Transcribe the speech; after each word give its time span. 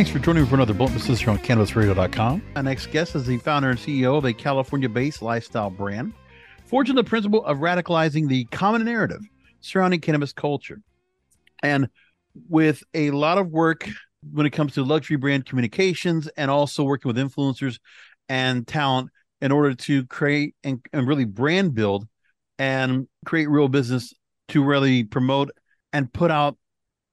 Thanks 0.00 0.12
for 0.12 0.18
joining 0.18 0.44
me 0.44 0.48
for 0.48 0.54
another 0.54 0.72
Blunt 0.72 0.94
Business 0.94 1.20
here 1.20 1.28
on 1.28 1.36
CannabisRadio.com. 1.40 2.42
My 2.54 2.62
next 2.62 2.86
guest 2.86 3.14
is 3.14 3.26
the 3.26 3.36
founder 3.36 3.68
and 3.68 3.78
CEO 3.78 4.16
of 4.16 4.24
a 4.24 4.32
California-based 4.32 5.20
lifestyle 5.20 5.68
brand, 5.68 6.14
forging 6.64 6.94
the 6.94 7.04
principle 7.04 7.44
of 7.44 7.58
radicalizing 7.58 8.26
the 8.26 8.46
common 8.46 8.82
narrative 8.82 9.20
surrounding 9.60 10.00
cannabis 10.00 10.32
culture. 10.32 10.80
And 11.62 11.90
with 12.48 12.82
a 12.94 13.10
lot 13.10 13.36
of 13.36 13.48
work 13.48 13.90
when 14.32 14.46
it 14.46 14.54
comes 14.54 14.72
to 14.76 14.84
luxury 14.84 15.18
brand 15.18 15.44
communications 15.44 16.28
and 16.28 16.50
also 16.50 16.82
working 16.82 17.10
with 17.10 17.18
influencers 17.18 17.78
and 18.26 18.66
talent 18.66 19.10
in 19.42 19.52
order 19.52 19.74
to 19.74 20.06
create 20.06 20.54
and, 20.64 20.82
and 20.94 21.06
really 21.06 21.26
brand 21.26 21.74
build 21.74 22.08
and 22.58 23.06
create 23.26 23.50
real 23.50 23.68
business 23.68 24.14
to 24.48 24.64
really 24.64 25.04
promote 25.04 25.50
and 25.92 26.10
put 26.10 26.30
out 26.30 26.56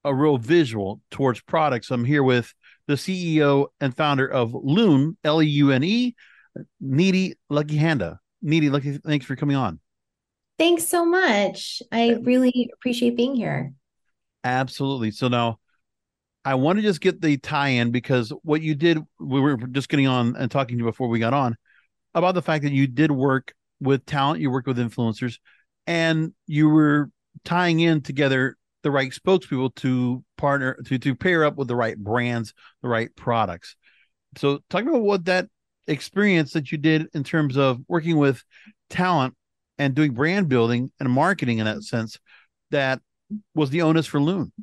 a 0.06 0.16
real 0.16 0.38
visual 0.38 1.02
towards 1.12 1.42
products. 1.42 1.92
I'm 1.92 2.06
here 2.06 2.24
with 2.24 2.54
the 2.88 2.94
CEO 2.94 3.68
and 3.80 3.96
founder 3.96 4.28
of 4.28 4.54
Loon, 4.54 4.64
Leune, 4.64 5.18
L 5.24 5.42
E 5.42 5.46
U 5.46 5.72
N 5.72 5.84
E, 5.84 6.16
Nidhi 6.82 7.34
Luckihanda. 7.52 8.18
Nidhi, 8.44 8.72
Lucky, 8.72 8.98
thanks 8.98 9.26
for 9.26 9.36
coming 9.36 9.56
on. 9.56 9.80
Thanks 10.58 10.88
so 10.88 11.06
much. 11.06 11.82
I 11.92 12.18
really 12.22 12.72
appreciate 12.74 13.16
being 13.16 13.36
here. 13.36 13.74
Absolutely. 14.44 15.12
So 15.12 15.28
now 15.28 15.60
I 16.44 16.56
want 16.56 16.80
to 16.80 16.84
just 16.84 17.02
get 17.02 17.22
the 17.22 17.38
tie 17.38 17.70
in 17.70 17.92
because 17.92 18.32
what 18.44 18.62
you 18.62 18.74
did, 18.74 19.00
we 19.20 19.42
were 19.42 19.58
just 19.58 19.90
getting 19.90 20.08
on 20.08 20.36
and 20.36 20.50
talking 20.50 20.78
to 20.78 20.84
you 20.84 20.90
before 20.90 21.10
we 21.10 21.20
got 21.20 21.34
on 21.34 21.56
about 22.16 22.34
the 22.34 22.42
fact 22.42 22.64
that 22.64 22.72
you 22.72 22.88
did 22.88 23.12
work 23.12 23.54
with 23.80 24.06
talent, 24.06 24.40
you 24.40 24.50
worked 24.50 24.68
with 24.68 24.78
influencers, 24.78 25.38
and 25.86 26.34
you 26.48 26.70
were 26.70 27.12
tying 27.44 27.80
in 27.80 28.02
together 28.02 28.58
the 28.88 28.92
right 28.92 29.12
spokespeople 29.12 29.76
to 29.76 30.24
partner 30.38 30.78
to 30.86 30.98
to 30.98 31.14
pair 31.14 31.44
up 31.44 31.58
with 31.58 31.68
the 31.68 31.76
right 31.76 31.98
brands, 31.98 32.54
the 32.82 32.88
right 32.88 33.14
products. 33.18 33.76
So 34.38 34.60
talk 34.70 34.84
about 34.84 35.02
what 35.02 35.26
that 35.26 35.50
experience 35.88 36.54
that 36.54 36.72
you 36.72 36.78
did 36.78 37.08
in 37.14 37.26
terms 37.26 37.58
of 37.58 37.82
working 37.90 38.18
with 38.18 38.42
talent 38.90 39.36
and 39.78 39.94
doing 39.94 40.14
brand 40.14 40.48
building 40.48 40.90
and 41.02 41.12
marketing 41.12 41.58
in 41.58 41.66
that 41.66 41.84
sense 41.84 42.18
that 42.72 43.02
was 43.54 43.72
the 43.72 43.82
onus 43.82 44.06
for 44.06 44.22
Leune. 44.22 44.54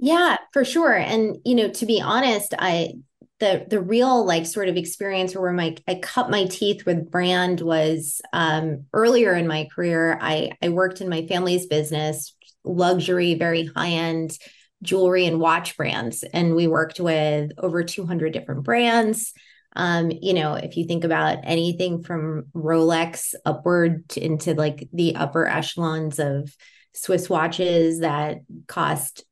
Yeah, 0.00 0.36
for 0.52 0.64
sure. 0.64 0.92
And 0.92 1.36
you 1.44 1.54
know, 1.54 1.68
to 1.68 1.86
be 1.86 2.00
honest, 2.00 2.52
I 2.58 2.94
the 3.38 3.64
the 3.70 3.80
real 3.80 4.24
like 4.24 4.44
sort 4.44 4.68
of 4.68 4.76
experience 4.76 5.36
where 5.36 5.52
my 5.52 5.76
I 5.86 6.00
cut 6.02 6.30
my 6.30 6.46
teeth 6.46 6.84
with 6.84 7.12
brand 7.12 7.60
was 7.60 8.20
um 8.32 8.86
earlier 8.92 9.34
in 9.34 9.46
my 9.46 9.68
career. 9.72 10.18
I 10.20 10.50
I 10.60 10.70
worked 10.70 11.00
in 11.00 11.08
my 11.08 11.28
family's 11.28 11.66
business 11.66 12.34
luxury, 12.64 13.34
very 13.34 13.66
high 13.66 13.90
end 13.90 14.36
jewelry 14.82 15.26
and 15.26 15.40
watch 15.40 15.76
brands. 15.76 16.22
And 16.22 16.54
we 16.54 16.66
worked 16.66 17.00
with 17.00 17.52
over 17.58 17.82
200 17.82 18.32
different 18.32 18.64
brands. 18.64 19.32
Um, 19.74 20.10
you 20.10 20.34
know, 20.34 20.54
if 20.54 20.76
you 20.76 20.86
think 20.86 21.04
about 21.04 21.38
anything 21.44 22.02
from 22.02 22.44
Rolex 22.54 23.34
upward 23.44 24.08
to, 24.10 24.24
into 24.24 24.54
like 24.54 24.88
the 24.92 25.16
upper 25.16 25.46
echelons 25.46 26.18
of 26.18 26.54
Swiss 26.94 27.28
watches 27.28 28.00
that 28.00 28.38
cost, 28.66 29.24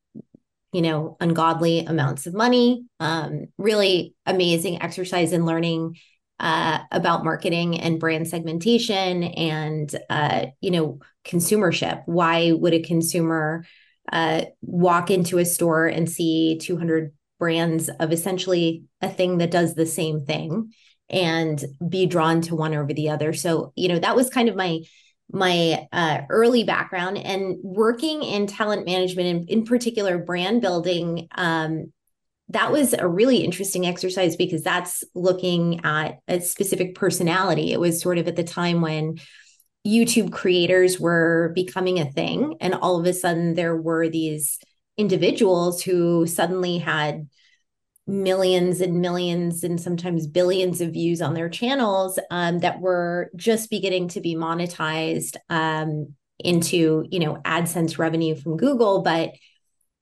you 0.73 0.83
know, 0.83 1.17
ungodly 1.21 1.81
amounts 1.81 2.27
of 2.27 2.35
money. 2.35 2.85
Um, 3.01 3.47
really 3.57 4.15
amazing 4.27 4.83
exercise 4.83 5.33
in 5.33 5.47
learning 5.47 5.97
uh, 6.39 6.81
about 6.93 7.25
marketing 7.25 7.81
and 7.81 7.99
brand 7.99 8.29
segmentation 8.29 9.25
and 9.25 9.95
uh, 10.11 10.47
you 10.61 10.71
know 10.71 10.99
consumership. 11.27 12.03
Why 12.07 12.53
would 12.53 12.75
a 12.75 12.83
consumer 12.83 13.65
uh, 14.13 14.43
walk 14.63 15.11
into 15.11 15.39
a 15.39 15.45
store 15.45 15.87
and 15.87 16.11
see 16.11 16.59
200 16.59 17.13
brands 17.39 17.89
of 17.89 18.13
essentially 18.13 18.85
a 19.03 19.09
thing 19.09 19.39
that 19.39 19.51
does 19.51 19.75
the 19.75 19.87
same 19.87 20.25
thing 20.25 20.73
and 21.09 21.63
be 21.87 22.07
drawn 22.07 22.41
to 22.43 22.57
one 22.57 22.75
over 22.75 22.93
the 22.93 23.11
other? 23.11 23.33
So 23.33 23.73
you 23.77 23.89
know 23.89 23.99
that 23.99 24.17
was 24.17 24.31
kind 24.31 24.49
of 24.49 24.57
my 24.57 24.81
my 25.31 25.87
uh, 25.93 26.21
early 26.31 26.63
background. 26.63 27.19
And 27.19 27.57
working 27.63 28.23
in 28.23 28.47
talent 28.47 28.87
management 28.87 29.29
and 29.29 29.51
in 29.51 29.65
particular 29.65 30.19
brand 30.19 30.63
building 30.63 31.29
um, 31.35 31.93
that 32.51 32.71
was 32.71 32.95
a 32.95 33.09
really 33.09 33.39
interesting 33.39 33.87
exercise 33.87 34.37
because 34.37 34.63
that's 34.63 35.03
looking 35.15 35.85
at 35.85 36.19
a 36.29 36.41
specific 36.41 36.95
personality. 36.95 37.73
It 37.73 37.81
was 37.81 38.01
sort 38.01 38.19
of 38.19 38.29
at 38.29 38.37
the 38.37 38.45
time 38.45 38.81
when 38.81 39.17
YouTube 39.87 40.33
creators 40.33 40.99
were 40.99 41.53
becoming 41.55 42.01
a 42.01 42.11
thing. 42.11 42.57
And 42.61 42.75
all 42.75 42.99
of 42.99 43.07
a 43.07 43.13
sudden, 43.13 43.55
there 43.55 43.77
were 43.77 44.09
these 44.09 44.59
individuals 44.97 45.83
who 45.83 46.27
suddenly 46.27 46.79
had 46.79 47.29
millions 48.07 48.81
and 48.81 49.01
millions 49.01 49.65
and 49.65 49.81
sometimes 49.81 50.27
billions 50.27 50.81
of 50.81 50.93
views 50.93 51.21
on 51.21 51.35
their 51.35 51.49
channels 51.49 52.19
um, 52.31 52.61
that 52.61 52.81
were 52.81 53.31
just 53.35 53.69
beginning 53.69 54.09
to 54.09 54.21
be 54.21 54.37
monetized 54.37 55.37
um, 55.51 56.15
into 56.39 57.05
you 57.11 57.19
know 57.19 57.37
adsense 57.45 57.99
revenue 57.99 58.37
from 58.37 58.57
google 58.57 59.03
but 59.03 59.33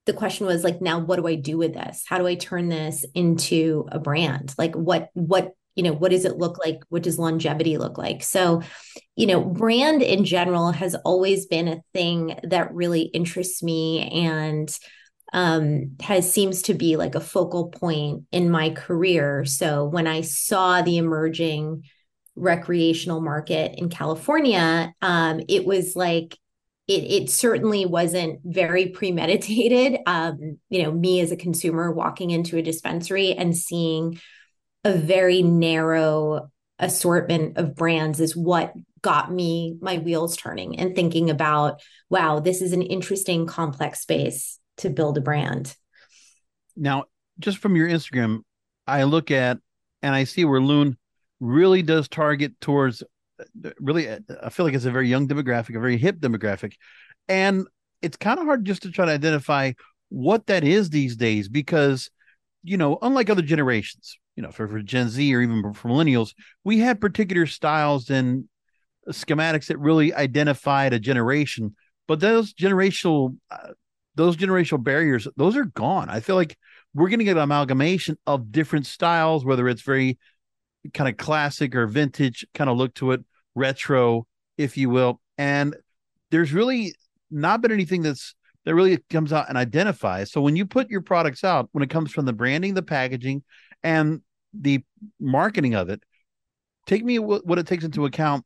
the 0.05 0.13
question 0.13 0.47
was 0.47 0.65
like 0.65 0.83
now 0.83 0.99
what 0.99 1.17
do 1.17 1.27
i 1.27 1.37
do 1.37 1.57
with 1.57 1.75
this 1.75 2.05
how 2.09 2.19
do 2.19 2.27
i 2.27 2.35
turn 2.35 2.69
this 2.69 3.07
into 3.15 3.87
a 3.93 4.01
brand 4.01 4.53
like 4.59 4.75
what 4.75 5.11
what 5.15 5.53
you 5.75 5.83
know 5.83 5.93
what 5.93 6.11
does 6.11 6.25
it 6.25 6.39
look 6.39 6.59
like? 6.65 6.81
What 6.89 7.03
does 7.03 7.19
longevity 7.19 7.79
look 7.79 7.99
like? 7.99 8.23
So 8.23 8.63
you 9.17 9.27
know 9.27 9.41
brand 9.41 10.03
in 10.03 10.25
general 10.25 10.73
has 10.73 10.95
always 11.05 11.47
been 11.47 11.69
a 11.69 11.83
thing 11.93 12.39
that 12.43 12.75
really 12.75 13.03
interests 13.03 13.63
me 13.63 14.09
and 14.11 14.77
um, 15.33 15.97
has 16.01 16.33
seems 16.33 16.63
to 16.63 16.75
be 16.75 16.97
like 16.97 17.17
a 17.17 17.21
focal 17.21 17.69
point 17.69 18.25
in 18.31 18.51
my 18.51 18.71
career. 18.71 19.45
So 19.45 19.85
when 19.85 20.07
i 20.07 20.21
saw 20.21 20.83
the 20.83 20.99
emerging 20.99 21.85
recreational 22.37 23.21
market 23.21 23.79
in 23.79 23.89
california 23.89 24.93
um, 25.03 25.41
it 25.49 25.65
was 25.65 25.95
like 25.95 26.37
it, 26.87 27.05
it 27.05 27.31
certainly 27.31 27.87
wasn't 27.87 28.41
very 28.45 28.89
premeditated. 28.91 30.01
Um, 30.07 30.59
you 30.69 30.83
know, 30.83 30.93
me 30.93 31.21
as 31.21 31.33
a 31.33 31.37
consumer 31.37 31.91
walking 31.91 32.31
into 32.31 32.57
a 32.57 32.63
dispensary 32.63 33.33
and 33.33 33.57
seeing 33.57 34.21
a 34.85 34.93
very 34.93 35.43
narrow 35.43 36.51
assortment 36.79 37.57
of 37.57 37.75
brands 37.75 38.21
is 38.21 38.37
what 38.37 38.75
got 39.01 39.33
me 39.33 39.77
my 39.81 39.99
wheels 39.99 40.37
turning 40.37 40.79
and 40.79 40.95
thinking 40.95 41.31
about, 41.31 41.81
wow, 42.11 42.41
this 42.41 42.63
is 42.63 42.73
an 42.73 42.83
interesting, 42.83 43.47
complex 43.47 44.01
space 44.01 44.59
to 44.79 44.91
build 44.91 45.19
a 45.19 45.21
brand. 45.21 45.75
Now, 46.77 47.05
just 47.39 47.59
from 47.59 47.77
your 47.77 47.89
Instagram, 47.89 48.41
I 48.87 49.05
look 49.05 49.31
at 49.31 49.59
and 50.03 50.15
I 50.15 50.25
see 50.25 50.45
where 50.45 50.61
Leune 50.61 50.97
really 51.41 51.83
does 51.83 52.09
target 52.09 52.61
towards 52.61 53.03
uh, 53.41 53.71
really 53.81 54.09
uh, 54.09 54.19
i 54.43 54.49
feel 54.49 54.65
like 54.65 54.75
it's 54.75 54.85
a 54.85 54.91
very 54.91 55.09
young 55.09 55.27
demographic 55.27 55.77
a 55.77 55.81
very 55.81 55.97
hip 55.97 56.19
demographic 56.19 56.75
and 57.29 57.67
it's 58.01 58.17
kind 58.17 58.39
of 58.39 58.47
hard 58.47 58.65
just 58.65 58.83
to 58.83 58.91
try 58.91 59.05
to 59.05 59.13
identify 59.13 59.73
what 60.09 60.47
that 60.47 60.65
is 60.65 60.91
these 60.91 61.17
days 61.17 61.49
because 61.49 62.11
you 62.63 62.77
know 62.77 62.99
unlike 63.03 63.29
other 63.29 63.43
generations 63.43 64.17
you 64.37 64.43
know 64.43 64.51
for, 64.51 64.67
for 64.69 64.81
gen 64.81 65.09
z 65.09 65.35
or 65.35 65.41
even 65.41 65.73
for 65.73 65.89
millennials 65.89 66.35
we 66.65 66.79
had 66.79 67.01
particular 67.01 67.47
styles 67.47 68.11
and 68.11 68.49
schematics 69.11 69.67
that 69.67 69.79
really 69.79 70.15
identified 70.15 70.93
a 70.93 70.99
generation 70.99 71.75
but 72.09 72.21
those 72.21 72.55
generational 72.55 73.37
uh, 73.51 73.69
those 74.15 74.37
generational 74.37 74.83
barriers 74.83 75.29
those 75.37 75.57
are 75.57 75.67
gone 75.67 76.09
i 76.09 76.21
feel 76.21 76.37
like 76.37 76.57
we're 76.95 77.09
going 77.09 77.19
to 77.19 77.25
get 77.25 77.37
an 77.37 77.43
amalgamation 77.43 78.17
of 78.27 78.51
different 78.51 78.87
styles 78.87 79.45
whether 79.45 79.69
it's 79.69 79.83
very 79.83 80.19
kind 80.93 81.09
of 81.09 81.17
classic 81.17 81.75
or 81.75 81.87
vintage 81.87 82.47
kind 82.55 82.69
of 82.69 82.77
look 82.77 82.95
to 82.95 83.13
it, 83.13 83.25
retro, 83.55 84.27
if 84.59 84.77
you 84.77 84.91
will. 84.91 85.21
And 85.39 85.77
there's 86.31 86.53
really 86.53 86.95
not 87.31 87.63
been 87.63 87.73
anything 87.73 88.03
that's 88.03 88.35
that 88.65 88.75
really 88.75 88.99
comes 89.11 89.33
out 89.33 89.49
and 89.49 89.59
identifies. 89.59 90.33
So 90.33 90.41
when 90.41 90.57
you 90.57 90.65
put 90.65 90.89
your 90.89 91.03
products 91.03 91.45
out, 91.45 91.69
when 91.73 91.83
it 91.83 91.91
comes 91.91 92.13
from 92.13 92.25
the 92.25 92.33
branding, 92.33 92.73
the 92.73 92.83
packaging, 92.83 93.43
and 93.83 94.23
the 94.59 94.83
marketing 95.21 95.75
of 95.75 95.89
it, 95.89 96.03
take 96.87 97.05
me 97.05 97.19
what, 97.19 97.59
it 97.59 97.67
takes 97.67 97.85
into 97.85 98.07
account 98.07 98.45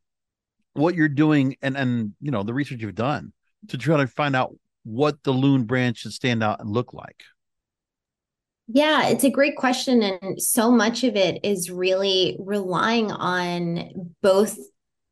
what 0.73 0.95
you're 0.95 1.09
doing 1.09 1.55
and 1.61 1.75
and 1.75 2.13
you 2.21 2.31
know 2.31 2.43
the 2.43 2.53
research 2.53 2.79
you've 2.79 2.95
done 2.95 3.33
to 3.67 3.77
try 3.77 3.97
to 3.97 4.07
find 4.07 4.35
out 4.35 4.55
what 4.83 5.21
the 5.23 5.31
Leune 5.31 5.63
brand 5.63 5.97
should 5.97 6.13
stand 6.13 6.43
out 6.43 6.59
and 6.59 6.69
look 6.69 6.93
like? 6.93 7.23
Yeah, 8.67 9.07
it's 9.07 9.23
a 9.23 9.29
great 9.29 9.55
question. 9.55 10.03
And 10.03 10.41
so 10.41 10.71
much 10.71 11.03
of 11.03 11.15
it 11.15 11.43
is 11.43 11.71
really 11.71 12.37
relying 12.39 13.11
on 13.11 14.13
both 14.21 14.57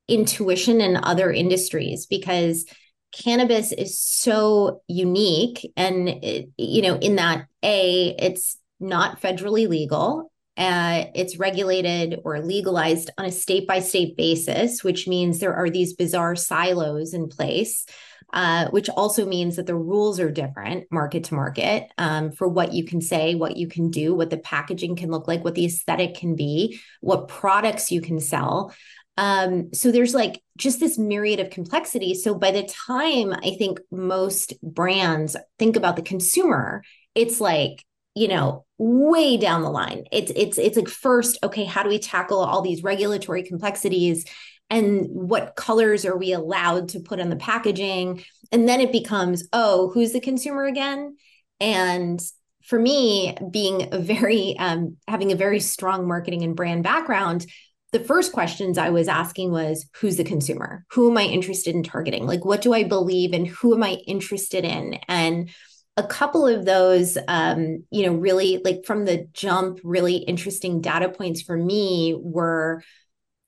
intuition 0.08 0.80
and 0.80 0.98
other 0.98 1.32
industries 1.32 2.06
because 2.06 2.66
cannabis 3.12 3.72
is 3.72 4.00
so 4.00 4.82
unique. 4.88 5.72
And, 5.76 6.08
it, 6.08 6.50
you 6.58 6.84
know, 6.84 6.98
in 6.98 7.16
that, 7.16 7.48
A, 7.64 8.16
it's 8.20 8.58
not 8.80 9.22
federally 9.22 9.68
legal. 9.68 10.32
Uh, 10.58 11.06
it's 11.14 11.38
regulated 11.38 12.20
or 12.24 12.40
legalized 12.40 13.12
on 13.18 13.26
a 13.26 13.32
state 13.32 13.68
by 13.68 13.80
state 13.80 14.18
basis, 14.18 14.84
which 14.84 15.08
means 15.08 15.40
there 15.40 15.56
are 15.56 15.70
these 15.70 15.94
bizarre 15.94 16.36
silos 16.36 17.14
in 17.14 17.28
place 17.28 17.86
uh, 18.34 18.68
which 18.70 18.90
also 18.90 19.26
means 19.26 19.56
that 19.56 19.66
the 19.66 19.76
rules 19.76 20.20
are 20.20 20.32
different 20.32 20.86
market 20.92 21.24
to 21.26 21.34
market 21.36 21.90
um, 21.98 22.32
for 22.32 22.48
what 22.48 22.74
you 22.74 22.84
can 22.84 23.00
say, 23.00 23.36
what 23.36 23.56
you 23.56 23.68
can 23.68 23.90
do, 23.90 24.14
what 24.14 24.30
the 24.30 24.38
packaging 24.38 24.96
can 24.96 25.10
look 25.10 25.28
like, 25.28 25.44
what 25.44 25.56
the 25.56 25.66
aesthetic 25.66 26.16
can 26.16 26.36
be, 26.36 26.80
what 27.00 27.28
products 27.28 27.92
you 27.92 28.02
can 28.02 28.20
sell. 28.20 28.74
Um, 29.16 29.74
so 29.74 29.92
there's 29.92 30.14
like 30.14 30.42
just 30.58 30.80
this 30.80 30.98
myriad 30.98 31.40
of 31.40 31.50
complexity. 31.50 32.14
So 32.14 32.36
by 32.36 32.52
the 32.52 32.64
time 32.64 33.34
I 33.34 33.56
think 33.58 33.80
most 33.92 34.54
brands 34.62 35.36
think 35.58 35.76
about 35.76 35.96
the 35.96 36.02
consumer, 36.02 36.84
it's 37.16 37.42
like, 37.42 37.84
you 38.18 38.28
know, 38.28 38.66
way 38.78 39.38
down 39.38 39.62
the 39.62 39.70
line. 39.70 40.06
It's 40.12 40.32
it's 40.36 40.58
it's 40.58 40.78
like 40.78 40.90
first, 40.90 41.38
okay, 41.44 41.66
how 41.66 41.84
do 41.84 41.90
we 41.90 42.00
tackle 42.00 42.40
all 42.40 42.62
these 42.62 42.84
regulatory 42.84 43.44
complexities? 43.44 44.26
and 44.70 45.08
what 45.10 45.56
colors 45.56 46.06
are 46.06 46.18
we 46.18 46.34
allowed 46.34 46.90
to 46.90 47.00
put 47.00 47.20
on 47.20 47.30
the 47.30 47.36
packaging? 47.36 48.24
And 48.52 48.68
then 48.68 48.82
it 48.82 48.92
becomes 48.92 49.48
oh 49.54 49.92
who's 49.94 50.14
the 50.14 50.20
consumer 50.20 50.66
again? 50.66 51.16
And 51.60 52.22
for 52.64 52.78
me 52.78 53.36
being 53.50 53.94
a 53.94 54.00
very 54.00 54.58
um, 54.60 54.98
having 55.08 55.32
a 55.32 55.36
very 55.36 55.60
strong 55.60 56.08
marketing 56.08 56.44
and 56.44 56.56
brand 56.56 56.84
background 56.84 57.46
the 57.94 58.00
first 58.02 58.34
questions 58.34 58.78
i 58.78 58.90
was 58.90 59.08
asking 59.08 59.50
was 59.50 59.88
who's 59.96 60.18
the 60.18 60.24
consumer? 60.24 60.86
Who 60.92 61.10
am 61.10 61.18
i 61.18 61.24
interested 61.24 61.74
in 61.74 61.84
targeting? 61.84 62.28
Like 62.28 62.44
what 62.44 62.62
do 62.62 62.74
i 62.74 62.84
believe 62.84 63.32
and 63.32 63.48
who 63.48 63.74
am 63.74 63.84
i 63.84 63.94
interested 64.06 64.66
in? 64.66 65.00
And 65.08 65.50
a 65.98 66.04
couple 66.04 66.46
of 66.46 66.64
those 66.64 67.18
um, 67.28 67.84
you 67.90 68.06
know 68.06 68.14
really 68.14 68.62
like 68.64 68.86
from 68.86 69.04
the 69.04 69.28
jump 69.34 69.80
really 69.84 70.18
interesting 70.18 70.80
data 70.80 71.10
points 71.10 71.42
for 71.42 71.58
me 71.58 72.16
were 72.18 72.84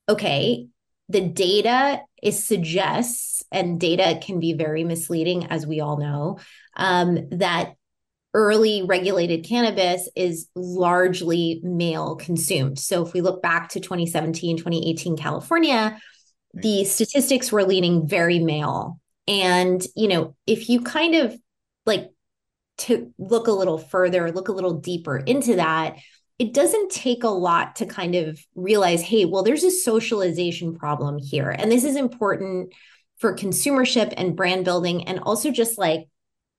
okay 0.10 0.68
the 1.08 1.22
data 1.22 2.02
is 2.22 2.44
suggests 2.44 3.44
and 3.52 3.80
data 3.80 4.20
can 4.22 4.40
be 4.40 4.54
very 4.54 4.84
misleading 4.84 5.46
as 5.48 5.66
we 5.66 5.80
all 5.80 5.98
know 5.98 6.40
um, 6.76 7.30
that 7.32 7.76
early 8.34 8.84
regulated 8.84 9.44
cannabis 9.44 10.08
is 10.16 10.48
largely 10.56 11.60
male 11.64 12.16
consumed. 12.16 12.78
So 12.78 13.04
if 13.04 13.14
we 13.14 13.22
look 13.22 13.42
back 13.42 13.70
to 13.70 13.80
2017 13.80 14.58
2018 14.58 15.18
california 15.18 16.00
the 16.54 16.84
statistics 16.84 17.52
were 17.52 17.64
leaning 17.64 18.08
very 18.08 18.40
male. 18.40 19.00
And 19.28 19.84
you 19.96 20.08
know 20.08 20.36
if 20.48 20.70
you 20.70 20.82
kind 20.82 21.16
of 21.16 21.36
like 21.86 22.10
to 22.80 23.14
look 23.18 23.48
a 23.48 23.52
little 23.52 23.78
further 23.78 24.32
look 24.32 24.48
a 24.48 24.54
little 24.54 24.74
deeper 24.74 25.18
into 25.18 25.56
that 25.56 25.98
it 26.40 26.54
doesn't 26.54 26.90
take 26.90 27.26
a 27.26 27.30
lot 27.30 27.76
to 27.76 27.86
kind 27.86 28.16
of 28.16 28.40
realize, 28.56 29.02
hey, 29.02 29.26
well, 29.26 29.44
there's 29.44 29.66
a 29.66 29.70
socialization 29.70 30.74
problem 30.74 31.20
here. 31.20 31.50
And 31.50 31.70
this 31.70 31.84
is 31.84 31.98
important 31.98 32.74
for 33.18 33.36
consumership 33.36 34.14
and 34.16 34.38
brand 34.38 34.64
building, 34.64 35.06
and 35.06 35.20
also 35.20 35.52
just 35.52 35.78
like, 35.78 36.08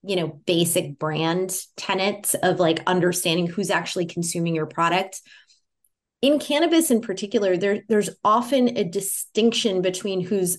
you 0.03 0.17
know, 0.17 0.41
basic 0.47 0.99
brand 0.99 1.59
tenets 1.79 2.35
of 2.35 2.61
like 2.61 2.83
understanding 2.87 3.47
who's 3.47 3.71
actually 3.71 4.05
consuming 4.05 4.55
your 4.55 4.67
product. 4.67 5.23
In 6.21 6.39
cannabis 6.39 6.91
in 6.91 7.01
particular, 7.01 7.57
there, 7.57 7.81
there's 7.89 8.11
often 8.23 8.77
a 8.77 8.85
distinction 8.85 9.81
between 9.81 10.21
who's 10.21 10.59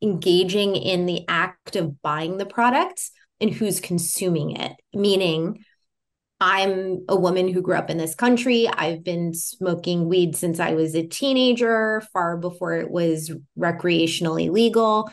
engaging 0.00 0.76
in 0.76 1.06
the 1.06 1.24
act 1.26 1.74
of 1.74 2.00
buying 2.00 2.38
the 2.38 2.46
product 2.46 3.10
and 3.40 3.52
who's 3.52 3.80
consuming 3.80 4.56
it, 4.56 4.72
meaning 4.94 5.64
I'm 6.40 7.04
a 7.08 7.16
woman 7.16 7.48
who 7.52 7.62
grew 7.62 7.76
up 7.76 7.88
in 7.88 7.96
this 7.96 8.14
country. 8.14 8.68
I've 8.68 9.02
been 9.02 9.32
smoking 9.32 10.08
weed 10.08 10.36
since 10.36 10.60
I 10.60 10.74
was 10.74 10.94
a 10.94 11.06
teenager, 11.06 12.02
far 12.12 12.36
before 12.36 12.74
it 12.74 12.90
was 12.90 13.32
recreationally 13.58 14.50
legal. 14.50 15.10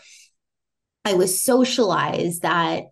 I 1.06 1.14
was 1.14 1.40
socialized 1.40 2.42
that 2.42 2.86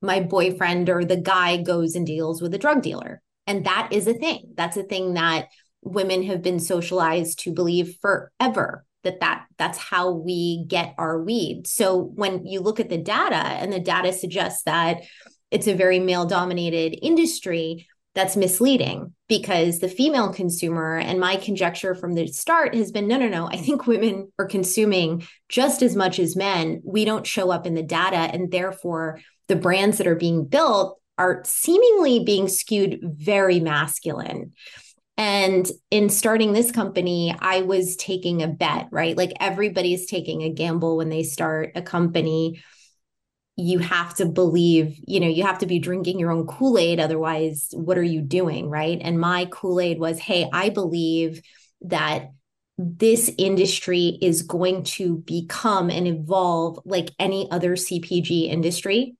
my 0.00 0.20
boyfriend 0.20 0.90
or 0.90 1.04
the 1.04 1.16
guy 1.16 1.56
goes 1.56 1.94
and 1.94 2.06
deals 2.06 2.40
with 2.40 2.54
a 2.54 2.58
drug 2.58 2.82
dealer. 2.82 3.20
And 3.46 3.64
that 3.66 3.88
is 3.92 4.06
a 4.06 4.14
thing. 4.14 4.52
That's 4.54 4.76
a 4.76 4.82
thing 4.82 5.14
that 5.14 5.48
women 5.82 6.22
have 6.24 6.42
been 6.42 6.60
socialized 6.60 7.40
to 7.40 7.52
believe 7.52 7.96
forever 8.00 8.84
that 9.04 9.20
that 9.20 9.46
that's 9.58 9.78
how 9.78 10.10
we 10.10 10.64
get 10.66 10.94
our 10.98 11.22
weed. 11.22 11.66
So 11.66 11.98
when 11.98 12.46
you 12.46 12.60
look 12.60 12.80
at 12.80 12.88
the 12.88 12.98
data 12.98 13.36
and 13.36 13.72
the 13.72 13.80
data 13.80 14.12
suggests 14.12 14.62
that 14.64 15.02
it's 15.50 15.68
a 15.68 15.74
very 15.74 16.00
male 16.00 16.26
dominated 16.26 16.98
industry 17.00 17.86
that's 18.14 18.36
misleading 18.36 19.12
because 19.28 19.80
the 19.80 19.88
female 19.88 20.32
consumer 20.32 20.96
and 20.98 21.18
my 21.18 21.36
conjecture 21.36 21.94
from 21.94 22.14
the 22.14 22.26
start 22.28 22.74
has 22.74 22.92
been 22.92 23.08
no 23.08 23.18
no 23.18 23.28
no 23.28 23.46
i 23.48 23.56
think 23.56 23.86
women 23.86 24.30
are 24.38 24.46
consuming 24.46 25.26
just 25.48 25.82
as 25.82 25.96
much 25.96 26.18
as 26.18 26.36
men 26.36 26.80
we 26.84 27.04
don't 27.04 27.26
show 27.26 27.50
up 27.50 27.66
in 27.66 27.74
the 27.74 27.82
data 27.82 28.16
and 28.16 28.50
therefore 28.50 29.20
the 29.48 29.56
brands 29.56 29.98
that 29.98 30.06
are 30.06 30.14
being 30.14 30.44
built 30.44 31.00
are 31.18 31.42
seemingly 31.44 32.24
being 32.24 32.48
skewed 32.48 33.00
very 33.02 33.60
masculine 33.60 34.52
and 35.16 35.70
in 35.90 36.08
starting 36.08 36.52
this 36.52 36.72
company, 36.72 37.34
I 37.38 37.62
was 37.62 37.96
taking 37.96 38.42
a 38.42 38.48
bet, 38.48 38.88
right? 38.90 39.16
Like 39.16 39.32
everybody's 39.40 40.06
taking 40.06 40.42
a 40.42 40.50
gamble 40.50 40.96
when 40.96 41.08
they 41.08 41.22
start 41.22 41.72
a 41.74 41.82
company 41.82 42.62
you 43.56 43.78
have 43.78 44.14
to 44.16 44.26
believe, 44.26 44.98
you 45.06 45.20
know, 45.20 45.28
you 45.28 45.44
have 45.44 45.58
to 45.58 45.66
be 45.66 45.78
drinking 45.78 46.18
your 46.18 46.32
own 46.32 46.46
Kool 46.46 46.76
Aid. 46.76 46.98
Otherwise, 46.98 47.68
what 47.72 47.96
are 47.96 48.02
you 48.02 48.20
doing? 48.20 48.68
Right. 48.68 48.98
And 49.00 49.20
my 49.20 49.46
Kool 49.50 49.80
Aid 49.80 49.98
was, 49.98 50.18
hey, 50.18 50.48
I 50.52 50.70
believe 50.70 51.40
that 51.82 52.32
this 52.76 53.30
industry 53.38 54.18
is 54.20 54.42
going 54.42 54.82
to 54.82 55.18
become 55.18 55.90
and 55.90 56.08
evolve 56.08 56.80
like 56.84 57.10
any 57.20 57.48
other 57.52 57.76
CPG 57.76 58.48
industry. 58.48 59.16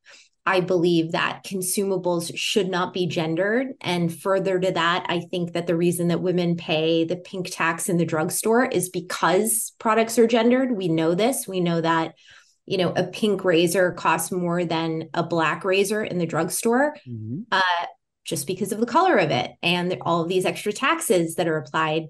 I 0.47 0.61
believe 0.61 1.13
that 1.13 1.45
consumables 1.45 2.31
should 2.35 2.69
not 2.69 2.93
be 2.93 3.07
gendered. 3.07 3.69
And 3.81 4.15
further 4.15 4.59
to 4.61 4.73
that, 4.73 5.07
I 5.09 5.21
think 5.21 5.55
that 5.55 5.67
the 5.67 5.77
reason 5.77 6.09
that 6.09 6.21
women 6.21 6.57
pay 6.57 7.05
the 7.05 7.17
pink 7.17 7.49
tax 7.51 7.89
in 7.89 7.97
the 7.97 8.05
drugstore 8.05 8.67
is 8.67 8.91
because 8.91 9.73
products 9.79 10.19
are 10.19 10.27
gendered. 10.27 10.77
We 10.77 10.89
know 10.89 11.15
this. 11.15 11.49
We 11.49 11.61
know 11.61 11.81
that 11.81 12.15
you 12.67 12.79
know, 12.79 12.93
a 12.97 13.05
pink 13.05 13.45
razor 13.45 13.93
costs 13.93 14.33
more 14.33 14.65
than 14.65 15.11
a 15.13 15.23
black 15.23 15.65
razor 15.65 16.03
in 16.03 16.19
the 16.19 16.27
drugstore, 16.27 16.97
mm-hmm. 17.07 17.43
uh, 17.53 17.87
just 18.25 18.47
because 18.47 18.73
of 18.73 18.81
the 18.81 18.87
color 18.87 19.17
of 19.17 19.31
it 19.31 19.53
and 19.63 19.99
all 20.01 20.23
of 20.23 20.29
these 20.29 20.47
extra 20.47 20.73
taxes 20.73 21.35
that 21.35 21.49
are 21.49 21.59
applied. 21.59 22.05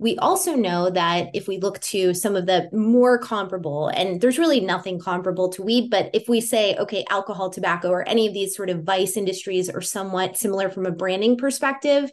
We 0.00 0.16
also 0.18 0.54
know 0.54 0.90
that 0.90 1.30
if 1.34 1.48
we 1.48 1.58
look 1.58 1.80
to 1.80 2.14
some 2.14 2.36
of 2.36 2.46
the 2.46 2.68
more 2.72 3.18
comparable, 3.18 3.88
and 3.88 4.20
there's 4.20 4.38
really 4.38 4.60
nothing 4.60 5.00
comparable 5.00 5.48
to 5.50 5.62
weed, 5.62 5.90
but 5.90 6.10
if 6.14 6.28
we 6.28 6.40
say, 6.40 6.76
okay, 6.76 7.04
alcohol, 7.10 7.50
tobacco, 7.50 7.90
or 7.90 8.08
any 8.08 8.28
of 8.28 8.32
these 8.32 8.54
sort 8.54 8.70
of 8.70 8.84
vice 8.84 9.16
industries 9.16 9.68
are 9.68 9.80
somewhat 9.80 10.36
similar 10.36 10.70
from 10.70 10.86
a 10.86 10.92
branding 10.92 11.36
perspective, 11.36 12.10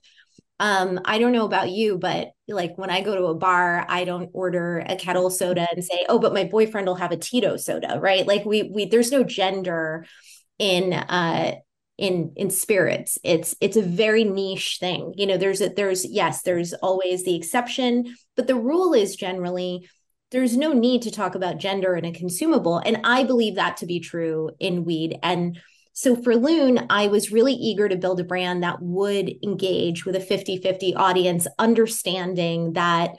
um 0.59 1.01
i 1.03 1.19
don't 1.19 1.33
know 1.33 1.45
about 1.45 1.69
you 1.69 1.97
but 1.97 2.29
like 2.47 2.77
when 2.77 2.89
i 2.89 3.01
go 3.01 3.13
to 3.13 3.25
a 3.25 3.35
bar 3.35 3.85
i 3.89 4.05
don't 4.05 4.29
order 4.33 4.79
a 4.87 4.95
Ketel 4.95 5.29
soda 5.29 5.67
and 5.75 5.83
say 5.83 6.05
oh 6.07 6.17
but 6.17 6.33
my 6.33 6.45
boyfriend 6.45 6.87
will 6.87 6.95
have 6.95 7.11
a 7.11 7.17
tito 7.17 7.57
soda 7.57 7.99
right? 8.01 8.25
Like 8.25 8.45
we 8.45 8.63
we 8.63 8.85
there's 8.85 9.11
no 9.11 9.23
gender 9.23 10.05
in 10.57 10.93
uh 10.93 11.55
in 11.97 12.33
in 12.35 12.49
spirits. 12.49 13.17
It's 13.23 13.55
it's 13.61 13.77
a 13.77 13.81
very 13.81 14.23
niche 14.23 14.77
thing. 14.79 15.13
You 15.15 15.27
know 15.27 15.37
there's 15.37 15.61
a 15.61 15.69
there's 15.69 16.05
yes 16.05 16.41
there's 16.41 16.73
always 16.73 17.23
the 17.23 17.35
exception 17.35 18.15
but 18.35 18.47
the 18.47 18.55
rule 18.55 18.93
is 18.93 19.15
generally 19.15 19.87
there's 20.31 20.57
no 20.57 20.73
need 20.73 21.03
to 21.03 21.11
talk 21.11 21.35
about 21.35 21.57
gender 21.57 21.95
in 21.95 22.05
a 22.05 22.11
consumable. 22.11 22.79
And 22.79 23.01
i 23.03 23.23
believe 23.23 23.55
that 23.55 23.77
to 23.77 23.85
be 23.85 23.99
true 23.99 24.51
in 24.59 24.83
weed. 24.83 25.17
And 25.23 25.59
so 25.93 26.15
for 26.21 26.35
Leune, 26.35 26.87
I 26.89 27.07
was 27.07 27.31
really 27.31 27.53
eager 27.53 27.87
to 27.87 27.95
build 27.95 28.19
a 28.19 28.25
brand 28.25 28.63
that 28.63 28.81
would 28.81 29.31
engage 29.43 30.05
with 30.05 30.15
a 30.17 30.19
50 30.19 30.57
50 30.57 30.93
audience, 30.95 31.47
understanding 31.57 32.73
that 32.73 33.11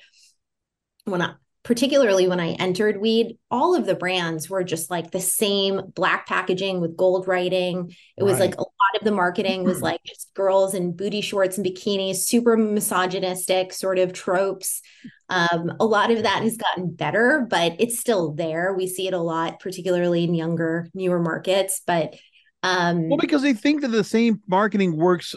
when 1.05 1.23
I, 1.23 1.35
particularly 1.67 2.29
when 2.29 2.39
I 2.39 2.53
entered 2.53 3.01
weed, 3.01 3.39
all 3.51 3.75
of 3.75 3.87
the 3.87 3.97
brands 3.97 4.49
were 4.49 4.63
just 4.63 4.89
like 4.89 5.11
the 5.11 5.21
same 5.21 5.81
black 5.97 6.29
packaging 6.29 6.81
with 6.81 6.97
gold 6.97 7.27
writing. 7.27 7.93
It 8.17 8.23
was 8.23 8.35
right. 8.35 8.51
like 8.51 8.55
a 8.55 8.61
lot 8.61 9.01
of 9.01 9.05
the 9.05 9.11
marketing 9.11 9.65
was 9.65 9.83
like 9.83 10.01
just 10.05 10.33
girls 10.35 10.75
in 10.75 10.95
booty 10.95 11.21
shorts 11.21 11.59
and 11.59 11.67
bikinis, 11.67 12.19
super 12.19 12.57
misogynistic 12.57 13.73
sort 13.73 13.99
of 13.99 14.13
tropes. 14.13 14.81
Um, 15.29 15.73
a 15.81 15.85
lot 15.85 16.13
of 16.13 16.23
that 16.23 16.45
has 16.45 16.57
gotten 16.57 16.95
better, 16.95 17.45
but 17.51 17.75
it's 17.81 17.99
still 17.99 18.33
there. 18.33 18.73
We 18.73 18.87
see 18.87 19.09
it 19.09 19.15
a 19.15 19.19
lot, 19.19 19.59
particularly 19.59 20.23
in 20.23 20.37
younger, 20.37 20.89
newer 20.95 21.19
markets. 21.19 21.83
But 21.85 22.15
um, 22.63 23.09
well, 23.09 23.19
because 23.19 23.43
they 23.43 23.55
think 23.55 23.81
that 23.81 23.89
the 23.89 24.05
same 24.05 24.41
marketing 24.47 24.97
works 24.97 25.35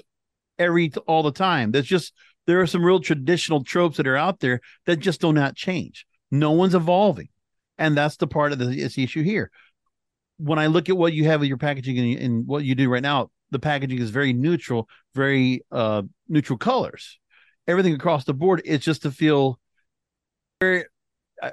every 0.60 0.94
all 1.08 1.24
the 1.24 1.32
time. 1.32 1.72
There's 1.72 1.88
just 1.88 2.14
there 2.46 2.62
are 2.62 2.68
some 2.68 2.86
real 2.86 3.00
traditional 3.00 3.64
tropes 3.64 3.98
that 3.98 4.06
are 4.06 4.16
out 4.16 4.42
there 4.42 4.62
that 4.86 4.98
just 4.98 5.22
do 5.22 5.34
not 5.34 5.56
change. 5.56 6.06
No 6.32 6.52
one's 6.52 6.76
evolving, 6.76 7.30
and 7.78 7.98
that's 7.98 8.18
the 8.18 8.28
part 8.28 8.52
of 8.52 8.60
the, 8.60 8.66
the 8.66 8.84
issue 8.84 9.24
here. 9.24 9.52
When 10.38 10.60
I 10.60 10.68
look 10.68 10.90
at 10.90 10.98
what 10.98 11.14
you 11.14 11.26
have 11.26 11.40
with 11.40 11.50
your 11.50 11.58
packaging 11.58 11.98
and, 11.98 12.20
and 12.20 12.48
what 12.48 12.64
you 12.64 12.76
do 12.76 12.90
right 12.90 13.02
now, 13.02 13.30
the 13.52 13.60
packaging 13.60 14.00
is 14.00 14.10
very 14.10 14.32
neutral, 14.32 14.88
very 15.16 15.66
uh, 15.72 16.04
neutral 16.28 16.58
colors. 16.58 17.20
Everything 17.68 17.94
across 17.94 18.26
the 18.26 18.34
board 18.34 18.62
is 18.66 18.82
just 18.82 19.02
to 19.04 19.12
feel 19.12 19.60
very. 20.60 20.86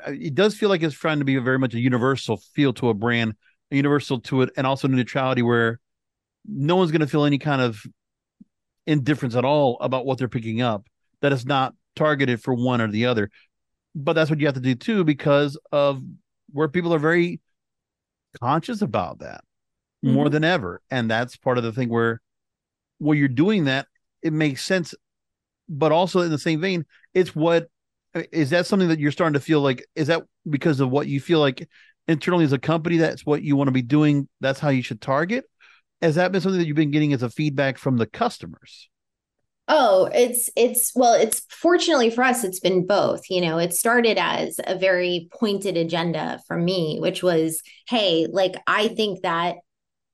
It 0.09 0.35
does 0.35 0.56
feel 0.56 0.68
like 0.68 0.83
it's 0.83 0.95
trying 0.95 1.21
to 1.21 1.25
be 1.25 1.37
very 1.37 1.59
much 1.59 1.75
a 1.75 1.78
universal 1.78 2.38
feel 2.54 2.73
to 2.75 2.88
a 2.88 2.95
brand, 2.95 3.35
a 3.71 3.76
universal 3.76 4.21
to 4.23 4.42
it, 4.42 4.50
and 4.56 4.66
also 4.66 4.88
neutrality 4.88 5.42
where 5.42 5.80
no 6.45 6.76
one's 6.76 6.90
going 6.90 7.00
to 7.00 7.06
feel 7.06 7.25
any 7.25 7.38
kind 7.38 7.62
of 7.62 7.80
indifference 8.87 9.37
at 9.37 9.45
all 9.45 9.78
about 9.80 10.04
what 10.04 10.18
they're 10.18 10.28
picking 10.28 10.61
up. 10.61 10.87
That 11.23 11.33
is 11.33 11.47
not 11.47 11.75
targeted 11.95 12.42
for 12.42 12.54
one 12.54 12.80
or 12.80 12.88
the 12.88 13.06
other. 13.06 13.30
But 13.98 14.12
that's 14.12 14.28
what 14.28 14.38
you 14.40 14.46
have 14.46 14.54
to 14.54 14.60
do 14.60 14.74
too, 14.74 15.04
because 15.04 15.58
of 15.72 16.02
where 16.52 16.68
people 16.68 16.94
are 16.94 16.98
very 16.98 17.40
conscious 18.40 18.82
about 18.82 19.20
that 19.20 19.42
mm-hmm. 20.04 20.14
more 20.14 20.28
than 20.28 20.44
ever. 20.44 20.82
And 20.90 21.10
that's 21.10 21.36
part 21.36 21.58
of 21.58 21.64
the 21.64 21.72
thing 21.72 21.88
where 21.88 22.20
where 22.98 23.16
you're 23.16 23.28
doing 23.28 23.64
that, 23.64 23.86
it 24.22 24.32
makes 24.32 24.64
sense. 24.64 24.94
But 25.68 25.92
also 25.92 26.20
in 26.20 26.30
the 26.30 26.38
same 26.38 26.60
vein, 26.60 26.84
it's 27.14 27.34
what 27.34 27.68
is 28.32 28.50
that 28.50 28.66
something 28.66 28.88
that 28.88 29.00
you're 29.00 29.10
starting 29.10 29.34
to 29.34 29.40
feel 29.40 29.60
like 29.60 29.84
is 29.94 30.06
that 30.08 30.22
because 30.48 30.80
of 30.80 30.90
what 30.90 31.06
you 31.06 31.20
feel 31.20 31.40
like 31.40 31.68
internally 32.08 32.44
as 32.44 32.52
a 32.52 32.58
company 32.58 32.96
that's 32.96 33.26
what 33.26 33.42
you 33.42 33.56
want 33.56 33.68
to 33.68 33.72
be 33.72 33.82
doing 33.82 34.28
that's 34.40 34.60
how 34.60 34.68
you 34.68 34.82
should 34.82 35.00
target 35.00 35.44
has 36.00 36.14
that 36.14 36.32
been 36.32 36.40
something 36.40 36.58
that 36.58 36.66
you've 36.66 36.76
been 36.76 36.90
getting 36.90 37.12
as 37.12 37.22
a 37.22 37.28
feedback 37.28 37.78
from 37.78 37.96
the 37.96 38.06
customers 38.06 38.88
Oh, 39.68 40.08
it's 40.14 40.49
it's 40.54 40.92
well, 40.94 41.14
it's 41.14 41.40
fortunately 41.50 42.11
for 42.11 42.23
us, 42.23 42.44
it's 42.44 42.61
been 42.61 42.87
both. 42.87 43.28
You 43.28 43.40
know, 43.40 43.58
it 43.58 43.75
started 43.75 44.16
as 44.16 44.61
a 44.64 44.78
very 44.78 45.28
pointed 45.32 45.76
agenda 45.76 46.40
from 46.46 46.64
me, 46.64 46.99
which 47.00 47.23
was, 47.23 47.62
hey, 47.88 48.28
like 48.30 48.54
I 48.66 48.88
think 48.88 49.23
that 49.23 49.56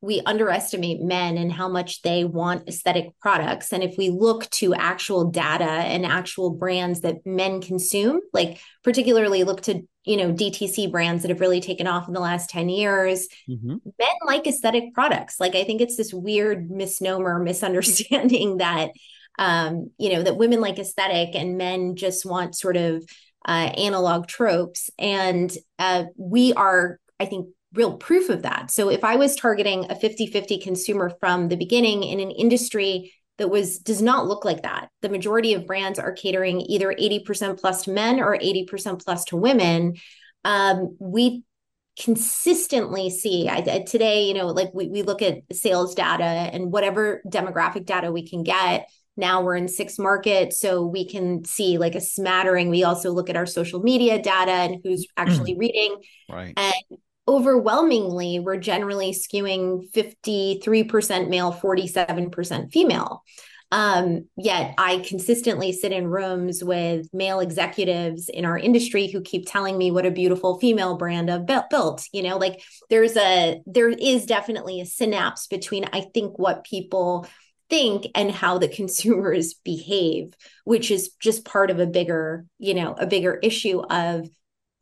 we 0.02 0.21
underestimate 0.26 1.00
men 1.00 1.38
and 1.38 1.52
how 1.52 1.68
much 1.68 2.02
they 2.02 2.25
want 2.25 2.68
aesthetic 2.68 3.16
products. 3.21 3.73
And 3.73 3.85
if 3.85 3.94
we 3.97 4.11
look 4.11 4.50
to 4.50 4.75
actual 4.75 5.30
data 5.30 5.64
and 5.64 6.04
actual 6.04 6.50
brands 6.50 7.02
that 7.02 7.25
men 7.25 7.61
consume, 7.62 8.21
like 8.32 8.61
particularly 8.82 9.44
look 9.44 9.61
to, 9.62 9.80
you 10.04 10.16
know, 10.16 10.32
DTC 10.32 10.90
brands 10.90 11.23
that 11.23 11.28
have 11.28 11.40
really 11.40 11.61
taken 11.61 11.87
off 11.87 12.09
in 12.09 12.14
the 12.14 12.21
last 12.21 12.50
10 12.50 12.68
years, 12.68 13.28
mm-hmm. 13.49 13.68
men 13.68 14.09
like 14.26 14.49
aesthetic 14.49 14.92
products. 14.92 15.38
Like 15.38 15.54
I 15.54 15.62
think 15.62 15.80
it's 15.80 15.97
this 15.97 16.12
weird 16.12 16.68
misnomer, 16.68 17.38
misunderstanding 17.38 18.56
that 18.59 18.90
um, 19.38 19.90
you 19.98 20.12
know, 20.12 20.22
that 20.22 20.36
women 20.36 20.60
like 20.60 20.78
aesthetic 20.78 21.34
and 21.34 21.58
men 21.58 21.96
just 21.96 22.26
want 22.26 22.56
sort 22.56 22.76
of 22.76 23.04
uh, 23.46 23.72
analog 23.76 24.26
tropes. 24.26 24.90
And 24.98 25.52
uh, 25.78 26.04
we 26.16 26.52
are, 26.52 26.98
I 27.18 27.26
think, 27.26 27.48
real 27.74 27.96
proof 27.96 28.28
of 28.28 28.42
that. 28.42 28.70
So 28.70 28.90
if 28.90 29.02
I 29.02 29.16
was 29.16 29.34
targeting 29.34 29.90
a 29.90 29.94
50-50 29.94 30.62
consumer 30.62 31.10
from 31.20 31.48
the 31.48 31.56
beginning 31.56 32.02
in 32.02 32.20
an 32.20 32.30
industry 32.30 33.12
that 33.38 33.48
was 33.48 33.78
does 33.78 34.02
not 34.02 34.26
look 34.26 34.44
like 34.44 34.62
that. 34.62 34.88
The 35.00 35.08
majority 35.08 35.54
of 35.54 35.66
brands 35.66 35.98
are 35.98 36.12
catering 36.12 36.60
either 36.60 36.92
80% 36.92 37.60
plus 37.60 37.84
to 37.84 37.90
men 37.90 38.20
or 38.20 38.36
80% 38.36 39.04
plus 39.04 39.24
to 39.26 39.36
women. 39.36 39.96
Um, 40.44 40.96
we 41.00 41.44
consistently 41.98 43.10
see 43.10 43.48
I, 43.48 43.84
today, 43.86 44.24
you 44.24 44.34
know, 44.34 44.46
like 44.46 44.70
we, 44.72 44.88
we 44.88 45.02
look 45.02 45.22
at 45.22 45.38
sales 45.52 45.94
data 45.94 46.24
and 46.24 46.72
whatever 46.72 47.22
demographic 47.26 47.84
data 47.84 48.12
we 48.12 48.28
can 48.28 48.42
get. 48.42 48.88
Now 49.16 49.42
we're 49.42 49.57
in 49.57 49.69
six 49.69 49.99
markets, 49.99 50.59
so 50.59 50.87
we 50.87 51.07
can 51.07 51.45
see 51.45 51.78
like 51.78 51.95
a 51.95 52.00
smattering. 52.00 52.71
We 52.71 52.85
also 52.85 53.11
look 53.12 53.28
at 53.28 53.37
our 53.37 53.47
social 53.47 53.81
media 53.81 54.21
data 54.23 54.52
and 54.52 54.81
who's 54.83 55.07
actually 55.16 55.57
reading. 55.59 55.97
Right. 56.31 56.54
And 56.57 56.99
overwhelmingly, 57.28 58.40
we're 58.40 58.57
generally 58.57 59.12
skewing 59.12 59.90
53% 59.92 61.28
male, 61.28 61.52
47% 61.52 62.73
female. 62.73 63.23
Um, 63.73 64.28
yet 64.37 64.75
I 64.76 64.99
consistently 64.99 65.73
sit 65.73 65.92
in 65.92 66.07
rooms 66.07 66.62
with 66.62 67.09
male 67.14 67.40
executives 67.40 68.28
in 68.28 68.45
our 68.45 68.59
industry 68.59 69.07
who 69.07 69.23
keep 69.23 69.47
telling 69.47 69.78
me 69.78 69.90
what 69.90 70.04
a 70.04 70.11
beautiful 70.11 70.59
female 70.59 70.99
brand 70.99 71.31
of 71.31 71.47
built. 71.47 72.07
You 72.12 72.23
know, 72.23 72.37
like 72.37 72.62
there's 72.90 73.16
a 73.16 73.62
there 73.64 73.88
is 73.88 74.26
definitely 74.26 74.83
a 74.83 74.87
synapse 74.87 75.47
between 75.47 75.87
I 75.90 76.02
think 76.02 76.38
what 76.38 76.64
people 76.64 77.26
think 77.72 78.06
and 78.14 78.30
how 78.30 78.58
the 78.58 78.68
consumers 78.80 79.54
behave, 79.54 80.34
which 80.64 80.90
is 80.90 81.10
just 81.20 81.44
part 81.44 81.70
of 81.70 81.80
a 81.80 81.86
bigger, 81.86 82.44
you 82.58 82.74
know, 82.74 82.92
a 82.92 83.06
bigger 83.06 83.34
issue 83.42 83.80
of 83.80 84.28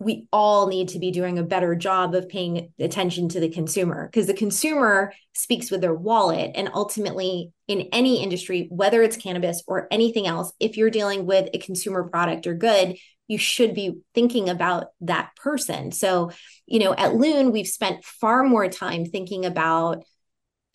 we 0.00 0.26
all 0.32 0.66
need 0.66 0.88
to 0.88 0.98
be 0.98 1.10
doing 1.10 1.38
a 1.38 1.42
better 1.42 1.74
job 1.74 2.14
of 2.14 2.26
paying 2.26 2.72
attention 2.78 3.28
to 3.28 3.38
the 3.38 3.50
consumer 3.50 4.08
because 4.08 4.26
the 4.26 4.34
consumer 4.34 5.12
speaks 5.34 5.70
with 5.70 5.82
their 5.82 5.94
wallet. 5.94 6.52
And 6.54 6.70
ultimately, 6.72 7.52
in 7.68 7.90
any 7.92 8.22
industry, 8.22 8.66
whether 8.70 9.02
it's 9.02 9.18
cannabis 9.18 9.62
or 9.66 9.88
anything 9.90 10.26
else, 10.26 10.54
if 10.58 10.78
you're 10.78 10.88
dealing 10.88 11.26
with 11.26 11.50
a 11.52 11.58
consumer 11.58 12.04
product 12.04 12.46
or 12.46 12.54
good, 12.54 12.96
you 13.28 13.36
should 13.36 13.74
be 13.74 14.00
thinking 14.14 14.48
about 14.48 14.86
that 15.02 15.36
person. 15.36 15.92
So, 15.92 16.30
you 16.66 16.80
know, 16.80 16.94
at 16.94 17.14
Leune, 17.14 17.52
we've 17.52 17.68
spent 17.68 18.02
far 18.02 18.42
more 18.42 18.68
time 18.68 19.04
thinking 19.04 19.44
about 19.44 20.02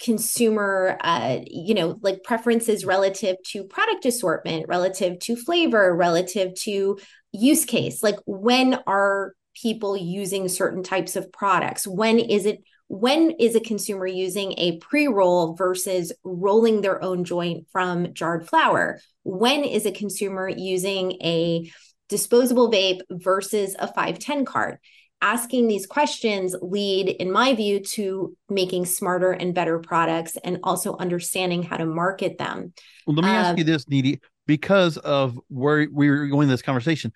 consumer 0.02 0.98
uh 1.02 1.38
you 1.48 1.74
know 1.74 1.98
like 2.02 2.22
preferences 2.22 2.84
relative 2.84 3.38
to 3.46 3.64
product 3.64 4.06
assortment 4.06 4.66
relative 4.68 5.18
to 5.20 5.38
flavor 5.38 5.96
relative 5.96 6.54
to 6.54 6.98
use 7.32 7.66
case. 7.66 8.02
Like 8.04 8.18
when 8.25 8.80
are 8.88 9.34
people 9.56 9.96
using 9.96 10.48
certain 10.50 10.84
types 10.84 11.16
of 11.16 11.32
products? 11.32 11.88
When 11.88 12.20
is 12.20 12.46
it 12.46 12.64
when 12.88 13.32
is 13.40 13.56
a 13.56 13.60
consumer 13.60 14.06
using 14.06 14.54
a 14.58 14.78
pre-roll 14.78 15.56
versus 15.56 16.12
rolling 16.24 16.82
their 16.82 17.04
own 17.04 17.24
joint 17.24 17.66
from 17.72 18.14
jarred 18.14 18.48
flower 18.48 19.00
when 19.24 19.64
is 19.64 19.88
a 19.88 19.92
consumer 19.92 20.48
using 20.48 21.14
a 21.14 21.72
disposable 22.10 22.72
vape 22.72 23.00
versus 23.10 23.75
a 23.80 23.88
510 23.88 24.46
cart 24.46 24.80
asking 25.22 25.67
these 25.67 25.86
questions 25.86 26.55
lead 26.62 27.07
in 27.07 27.31
my 27.31 27.55
view 27.55 27.79
to 27.79 28.36
making 28.50 28.86
smarter 28.86 29.31
and 29.31 29.53
better 29.53 29.79
products 29.79 30.38
and 30.43 30.60
also 30.63 30.95
understanding 30.98 31.63
how 31.63 31.77
to 31.77 31.86
market 31.86 32.38
them 32.38 32.74
well 33.07 33.15
let 33.15 33.25
me 33.25 33.31
ask 33.31 33.53
uh, 33.53 33.55
you 33.57 33.63
this 33.63 33.86
Nidhi 33.86 34.19
because 34.45 34.98
of 34.98 35.39
where 35.48 35.88
we 35.91 36.10
were 36.10 36.27
going 36.27 36.45
in 36.45 36.51
this 36.51 36.62
conversation 36.62 37.12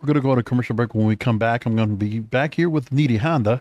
we're 0.00 0.06
going 0.06 0.14
to 0.14 0.20
go 0.20 0.30
on 0.30 0.38
a 0.38 0.44
commercial 0.44 0.76
break. 0.76 0.94
When 0.94 1.06
we 1.06 1.16
come 1.16 1.38
back, 1.38 1.66
I'm 1.66 1.74
going 1.74 1.88
to 1.88 1.96
be 1.96 2.20
back 2.20 2.54
here 2.54 2.70
with 2.70 2.90
Nidhi 2.90 3.18
Handa 3.18 3.60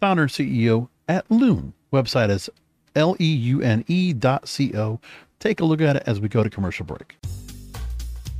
founder 0.00 0.22
and 0.22 0.30
CEO 0.30 0.88
at 1.08 1.24
Leune. 1.30 1.72
Website 1.92 2.30
is 2.30 2.50
L-E-U-N-E 2.94 4.12
dot 4.12 4.48
C-O. 4.48 5.00
Take 5.40 5.60
a 5.60 5.64
look 5.64 5.80
at 5.80 5.96
it 5.96 6.02
as 6.06 6.20
we 6.20 6.28
go 6.28 6.42
to 6.42 6.50
commercial 6.50 6.84
break. 6.84 7.16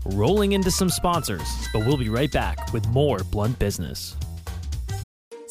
Rolling 0.06 0.52
into 0.52 0.70
some 0.70 0.90
sponsors, 0.90 1.48
but 1.72 1.86
we'll 1.86 1.96
be 1.96 2.10
right 2.10 2.30
back 2.30 2.72
with 2.72 2.86
more 2.88 3.20
Blunt 3.30 3.58
Business. 3.58 4.16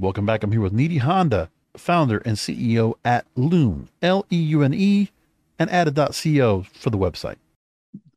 Welcome 0.00 0.26
back. 0.26 0.42
I'm 0.42 0.50
here 0.50 0.60
with 0.60 0.72
Nidhi 0.72 1.00
Handa, 1.00 1.50
founder 1.76 2.18
and 2.18 2.36
CEO 2.36 2.94
at 3.04 3.26
Leune, 3.36 3.88
L 4.02 4.26
E 4.32 4.36
U 4.36 4.62
N 4.62 4.74
E, 4.74 5.08
and 5.56 5.70
added.co 5.70 6.66
for 6.72 6.90
the 6.90 6.98
website. 6.98 7.36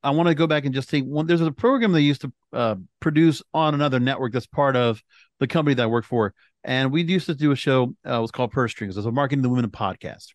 I 0.04 0.10
want 0.10 0.28
to 0.28 0.34
go 0.34 0.48
back 0.48 0.66
and 0.66 0.74
just 0.74 0.90
think 0.90 1.06
one. 1.06 1.28
There's 1.28 1.40
a 1.40 1.52
program 1.52 1.92
they 1.92 2.02
used 2.02 2.22
to 2.22 2.34
uh, 2.52 2.76
produce 3.00 3.44
on 3.54 3.76
another 3.76 4.00
network 4.00 4.34
that's 4.34 4.48
part 4.48 4.76
of 4.76 5.04
the 5.40 5.46
company 5.46 5.76
that 5.76 5.84
I 5.84 5.86
work 5.86 6.06
for, 6.06 6.34
and 6.64 6.92
we 6.92 7.04
used 7.04 7.28
to 7.28 7.36
do 7.36 7.52
a 7.52 7.56
show. 7.56 7.96
Uh, 8.04 8.18
it 8.18 8.22
was 8.22 8.32
called 8.32 8.52
Purse 8.52 8.72
Strings. 8.72 8.96
It 8.96 9.00
was 9.00 9.06
a 9.06 9.12
marketing 9.12 9.44
the 9.44 9.50
women 9.50 9.70
podcast. 9.70 10.30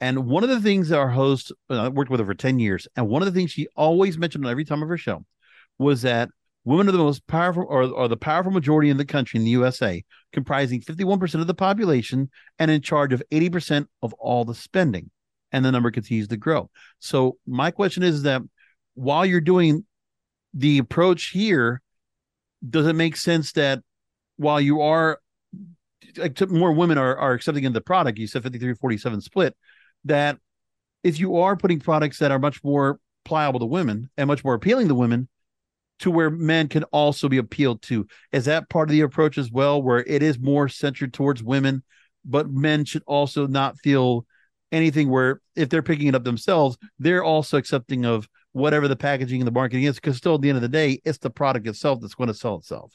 And 0.00 0.26
one 0.26 0.42
of 0.42 0.50
the 0.50 0.60
things 0.60 0.88
that 0.88 0.98
our 0.98 1.10
host, 1.10 1.52
uh, 1.70 1.84
I 1.84 1.88
worked 1.90 2.10
with 2.10 2.18
her 2.18 2.26
for 2.26 2.34
ten 2.34 2.58
years, 2.58 2.88
and 2.96 3.08
one 3.08 3.22
of 3.22 3.26
the 3.32 3.38
things 3.38 3.52
she 3.52 3.68
always 3.76 4.18
mentioned 4.18 4.44
on 4.44 4.50
every 4.50 4.64
time 4.64 4.82
of 4.82 4.88
her 4.88 4.98
show 4.98 5.24
was 5.78 6.02
that 6.02 6.30
women 6.64 6.88
are 6.88 6.92
the 6.92 6.98
most 6.98 7.26
powerful 7.26 7.64
or, 7.68 7.84
or 7.84 8.08
the 8.08 8.16
powerful 8.16 8.52
majority 8.52 8.90
in 8.90 8.96
the 8.96 9.04
country 9.04 9.38
in 9.38 9.44
the 9.44 9.50
USA, 9.50 10.04
comprising 10.32 10.80
51% 10.80 11.40
of 11.40 11.46
the 11.46 11.54
population 11.54 12.30
and 12.58 12.70
in 12.70 12.80
charge 12.80 13.12
of 13.12 13.22
80% 13.30 13.86
of 14.02 14.12
all 14.14 14.44
the 14.44 14.54
spending. 14.54 15.10
And 15.50 15.64
the 15.64 15.72
number 15.72 15.90
continues 15.90 16.28
to 16.28 16.36
grow. 16.36 16.70
So 16.98 17.36
my 17.46 17.70
question 17.70 18.02
is 18.02 18.22
that 18.22 18.42
while 18.94 19.26
you're 19.26 19.40
doing 19.40 19.84
the 20.54 20.78
approach 20.78 21.30
here, 21.30 21.82
does 22.68 22.86
it 22.86 22.94
make 22.94 23.16
sense 23.16 23.52
that 23.52 23.80
while 24.36 24.60
you 24.60 24.80
are 24.80 25.18
like 26.16 26.40
more 26.50 26.72
women 26.72 26.98
are, 26.98 27.16
are 27.16 27.32
accepting 27.32 27.64
in 27.64 27.72
the 27.72 27.80
product, 27.80 28.18
you 28.18 28.26
said 28.26 28.42
53 28.42 28.74
47 28.74 29.20
split, 29.20 29.56
that 30.04 30.38
if 31.02 31.18
you 31.18 31.36
are 31.36 31.56
putting 31.56 31.80
products 31.80 32.18
that 32.18 32.30
are 32.30 32.38
much 32.38 32.62
more 32.62 32.98
pliable 33.24 33.60
to 33.60 33.66
women 33.66 34.10
and 34.16 34.28
much 34.28 34.44
more 34.44 34.54
appealing 34.54 34.88
to 34.88 34.94
women, 34.94 35.28
to 36.00 36.10
where 36.10 36.30
men 36.30 36.68
can 36.68 36.84
also 36.84 37.28
be 37.28 37.38
appealed 37.38 37.82
to. 37.82 38.06
Is 38.32 38.46
that 38.46 38.68
part 38.68 38.88
of 38.88 38.92
the 38.92 39.02
approach 39.02 39.38
as 39.38 39.50
well, 39.50 39.82
where 39.82 40.00
it 40.00 40.22
is 40.22 40.38
more 40.38 40.68
centered 40.68 41.12
towards 41.12 41.42
women, 41.42 41.82
but 42.24 42.50
men 42.50 42.84
should 42.84 43.02
also 43.06 43.46
not 43.46 43.78
feel 43.78 44.26
anything 44.70 45.08
where 45.08 45.40
if 45.54 45.68
they're 45.68 45.82
picking 45.82 46.08
it 46.08 46.14
up 46.14 46.24
themselves, 46.24 46.76
they're 46.98 47.24
also 47.24 47.56
accepting 47.56 48.04
of 48.04 48.28
whatever 48.52 48.88
the 48.88 48.96
packaging 48.96 49.40
and 49.40 49.46
the 49.46 49.52
marketing 49.52 49.84
is, 49.84 49.96
because 49.96 50.16
still 50.16 50.34
at 50.34 50.40
the 50.40 50.48
end 50.48 50.56
of 50.56 50.62
the 50.62 50.68
day, 50.68 51.00
it's 51.04 51.18
the 51.18 51.30
product 51.30 51.66
itself 51.66 52.00
that's 52.00 52.14
going 52.14 52.28
to 52.28 52.34
sell 52.34 52.56
itself. 52.56 52.92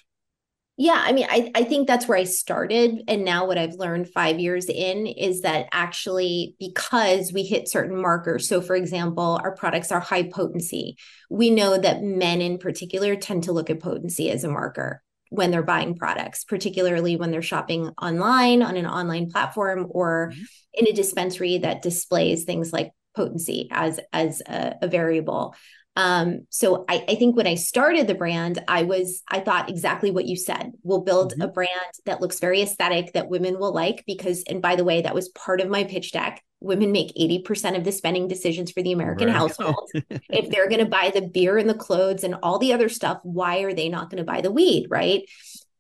Yeah, 0.79 1.01
I 1.03 1.11
mean, 1.11 1.25
I, 1.27 1.51
I 1.55 1.63
think 1.63 1.87
that's 1.87 2.07
where 2.07 2.19
I 2.19 2.23
started. 2.23 3.01
And 3.07 3.25
now 3.25 3.47
what 3.47 3.57
I've 3.57 3.73
learned 3.73 4.09
five 4.09 4.39
years 4.39 4.67
in 4.67 5.07
is 5.07 5.41
that 5.41 5.67
actually, 5.71 6.55
because 6.59 7.33
we 7.33 7.41
hit 7.41 7.67
certain 7.67 7.99
markers, 7.99 8.47
so 8.47 8.61
for 8.61 8.75
example, 8.75 9.39
our 9.43 9.55
products 9.55 9.91
are 9.91 9.99
high 9.99 10.29
potency, 10.29 10.97
we 11.31 11.49
know 11.49 11.79
that 11.79 12.03
men 12.03 12.41
in 12.41 12.59
particular 12.59 13.15
tend 13.15 13.45
to 13.45 13.53
look 13.53 13.71
at 13.71 13.79
potency 13.79 14.29
as 14.29 14.43
a 14.43 14.49
marker 14.49 15.01
when 15.29 15.49
they're 15.49 15.63
buying 15.63 15.95
products, 15.95 16.43
particularly 16.43 17.15
when 17.15 17.31
they're 17.31 17.41
shopping 17.41 17.91
online 17.99 18.61
on 18.61 18.77
an 18.77 18.85
online 18.85 19.31
platform 19.31 19.87
or 19.89 20.31
mm-hmm. 20.31 20.43
in 20.73 20.87
a 20.87 20.93
dispensary 20.93 21.57
that 21.57 21.81
displays 21.81 22.43
things 22.43 22.71
like 22.71 22.91
potency 23.15 23.67
as 23.71 23.99
as 24.13 24.41
a, 24.47 24.75
a 24.83 24.87
variable. 24.87 25.55
Um, 25.97 26.45
so 26.51 26.85
I, 26.87 27.03
I, 27.09 27.15
think 27.15 27.35
when 27.35 27.47
I 27.47 27.55
started 27.55 28.05
the 28.05 28.13
brand, 28.13 28.63
I 28.67 28.83
was 28.83 29.23
I 29.27 29.39
thought 29.39 29.67
exactly 29.67 30.11
what 30.11 30.27
you 30.27 30.35
said. 30.35 30.73
We'll 30.83 31.01
build 31.01 31.31
mm-hmm. 31.31 31.41
a 31.41 31.47
brand 31.47 31.71
that 32.05 32.21
looks 32.21 32.39
very 32.39 32.61
aesthetic 32.61 33.13
that 33.13 33.29
women 33.29 33.57
will 33.57 33.73
like 33.73 34.03
because, 34.05 34.43
and 34.43 34.61
by 34.61 34.75
the 34.75 34.83
way, 34.83 35.01
that 35.01 35.15
was 35.15 35.29
part 35.29 35.59
of 35.59 35.69
my 35.69 35.85
pitch 35.85 36.11
deck. 36.11 36.43
Women 36.59 36.91
make 36.91 37.15
80% 37.15 37.75
of 37.75 37.83
the 37.83 37.91
spending 37.91 38.27
decisions 38.27 38.71
for 38.71 38.83
the 38.83 38.91
American 38.91 39.25
right. 39.27 39.35
household. 39.35 39.89
if 40.29 40.51
they're 40.51 40.69
going 40.69 40.83
to 40.83 40.89
buy 40.89 41.11
the 41.11 41.27
beer 41.27 41.57
and 41.57 41.67
the 41.67 41.73
clothes 41.73 42.23
and 42.23 42.35
all 42.43 42.59
the 42.59 42.73
other 42.73 42.89
stuff, 42.89 43.17
why 43.23 43.61
are 43.61 43.73
they 43.73 43.89
not 43.89 44.11
going 44.11 44.23
to 44.23 44.31
buy 44.31 44.41
the 44.41 44.51
weed? 44.51 44.85
Right. 44.91 45.23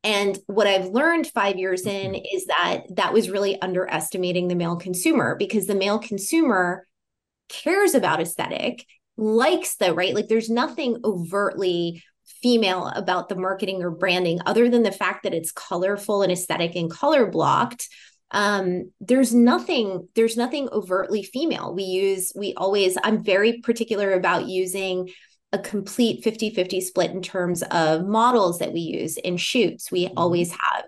And 0.03 0.39
what 0.47 0.65
I've 0.65 0.87
learned 0.87 1.27
five 1.27 1.57
years 1.57 1.85
in 1.85 2.13
mm-hmm. 2.13 2.35
is 2.35 2.47
that 2.47 2.85
that 2.95 3.13
was 3.13 3.29
really 3.29 3.61
underestimating 3.61 4.47
the 4.47 4.55
male 4.55 4.77
consumer 4.77 5.35
because 5.37 5.67
the 5.67 5.75
male 5.75 5.99
consumer 5.99 6.87
cares 7.49 7.93
about 7.93 8.19
aesthetic 8.19 8.83
likes 9.17 9.75
the 9.75 9.93
right? 9.93 10.13
Like 10.13 10.27
there's 10.27 10.49
nothing 10.49 10.97
overtly 11.03 12.03
female 12.41 12.87
about 12.95 13.29
the 13.29 13.35
marketing 13.35 13.81
or 13.83 13.89
branding 13.89 14.39
other 14.45 14.69
than 14.69 14.83
the 14.83 14.91
fact 14.91 15.23
that 15.23 15.33
it's 15.33 15.51
colorful 15.51 16.21
and 16.21 16.31
aesthetic 16.31 16.75
and 16.75 16.91
color 16.91 17.25
blocked. 17.25 17.87
Um 18.31 18.91
there's 18.99 19.33
nothing 19.33 20.07
there's 20.15 20.37
nothing 20.37 20.69
overtly 20.71 21.23
female. 21.23 21.73
We 21.73 21.83
use 21.83 22.31
we 22.35 22.53
always 22.55 22.97
i'm 23.03 23.23
very 23.23 23.59
particular 23.61 24.13
about 24.13 24.47
using 24.47 25.09
a 25.53 25.59
complete 25.59 26.25
50-50 26.25 26.81
split 26.81 27.11
in 27.11 27.21
terms 27.21 27.63
of 27.71 28.05
models 28.05 28.59
that 28.59 28.73
we 28.73 28.81
use 28.81 29.15
in 29.17 29.37
shoots. 29.37 29.91
We 29.91 30.05
mm-hmm. 30.05 30.17
always 30.17 30.51
have 30.51 30.83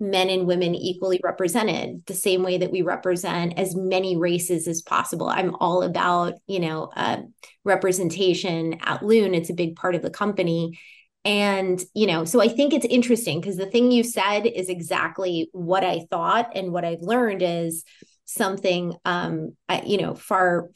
men 0.00 0.30
and 0.30 0.46
women 0.46 0.74
equally 0.74 1.20
represented 1.24 2.04
the 2.06 2.14
same 2.14 2.42
way 2.42 2.58
that 2.58 2.70
we 2.70 2.82
represent 2.82 3.58
as 3.58 3.74
many 3.74 4.16
races 4.16 4.68
as 4.68 4.82
possible. 4.82 5.28
I'm 5.28 5.54
all 5.56 5.82
about 5.82 6.34
you 6.46 6.60
know 6.60 6.90
uh, 6.94 7.22
representation 7.64 8.78
at 8.82 9.04
Leune. 9.04 9.34
It's 9.34 9.50
a 9.50 9.54
big 9.54 9.76
part 9.76 9.94
of 9.94 10.02
the 10.02 10.10
company. 10.10 10.78
And 11.24 11.82
you 11.94 12.06
know 12.06 12.24
so 12.24 12.40
i 12.40 12.48
think 12.48 12.72
it's 12.72 12.86
interesting 12.86 13.40
because 13.40 13.56
the 13.56 13.66
thing 13.66 13.90
you 13.90 14.04
said 14.04 14.46
is 14.46 14.68
exactly 14.68 15.50
what 15.52 15.84
i 15.84 16.06
thought 16.10 16.52
and 16.54 16.72
what 16.72 16.84
i've 16.84 17.02
learned 17.02 17.42
is 17.42 17.84
something 18.24 18.94
um 19.04 19.56
you 19.84 19.98
know 20.00 20.14
far 20.14 20.70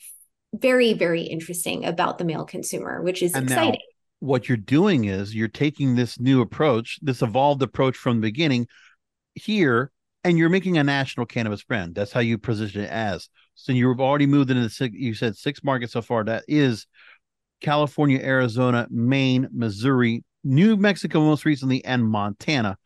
very 0.54 0.94
very 0.94 1.22
interesting 1.22 1.84
about 1.84 2.18
the 2.18 2.24
male 2.24 2.44
consumer 2.44 3.00
which 3.02 3.22
is 3.22 3.34
and 3.34 3.44
exciting. 3.44 3.80
what 4.18 4.48
you're 4.48 4.56
doing 4.56 5.04
is 5.04 5.34
you're 5.34 5.48
taking 5.48 5.94
this 5.94 6.18
new 6.18 6.40
approach 6.40 6.98
this 7.02 7.22
evolved 7.22 7.62
approach 7.62 7.96
from 7.96 8.16
the 8.16 8.22
beginning 8.26 8.66
here 9.34 9.90
and 10.24 10.38
you're 10.38 10.48
making 10.48 10.78
a 10.78 10.84
national 10.84 11.26
cannabis 11.26 11.62
brand. 11.64 11.94
That's 11.94 12.12
how 12.12 12.20
you 12.20 12.38
position 12.38 12.82
it 12.82 12.90
as. 12.90 13.28
So 13.54 13.72
you've 13.72 14.00
already 14.00 14.26
moved 14.26 14.50
into 14.50 14.68
six, 14.70 14.94
you 14.96 15.14
said 15.14 15.36
six 15.36 15.62
markets 15.64 15.92
so 15.92 16.02
far. 16.02 16.24
That 16.24 16.44
is 16.48 16.86
California, 17.60 18.20
Arizona, 18.22 18.86
Maine, 18.90 19.48
Missouri, 19.52 20.24
New 20.44 20.76
Mexico, 20.76 21.20
most 21.20 21.44
recently, 21.44 21.84
and 21.84 22.04
Montana. 22.04 22.76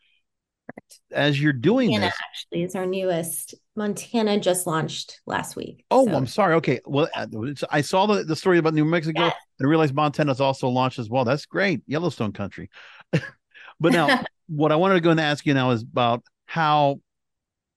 As 1.11 1.41
you're 1.41 1.53
doing 1.53 1.91
Montana 1.91 2.07
this, 2.07 2.19
actually 2.29 2.63
is 2.63 2.75
our 2.75 2.85
newest. 2.85 3.55
Montana 3.75 4.39
just 4.39 4.67
launched 4.67 5.21
last 5.25 5.55
week. 5.55 5.85
Oh, 5.89 6.05
so. 6.05 6.13
I'm 6.13 6.27
sorry. 6.27 6.55
Okay, 6.55 6.81
well, 6.85 7.07
uh, 7.15 7.25
I 7.71 7.81
saw 7.81 8.05
the, 8.05 8.23
the 8.23 8.35
story 8.35 8.57
about 8.57 8.73
New 8.73 8.85
Mexico 8.85 9.25
yes. 9.25 9.35
and 9.59 9.69
realized 9.69 9.95
Montana's 9.95 10.41
also 10.41 10.67
launched 10.67 10.99
as 10.99 11.09
well. 11.09 11.23
That's 11.23 11.45
great, 11.45 11.81
Yellowstone 11.87 12.33
country. 12.33 12.69
but 13.11 13.93
now, 13.93 14.23
what 14.47 14.71
I 14.71 14.75
wanted 14.75 14.95
to 14.95 15.01
go 15.01 15.11
and 15.11 15.19
ask 15.19 15.45
you 15.45 15.53
now 15.53 15.71
is 15.71 15.83
about 15.83 16.23
how 16.47 16.99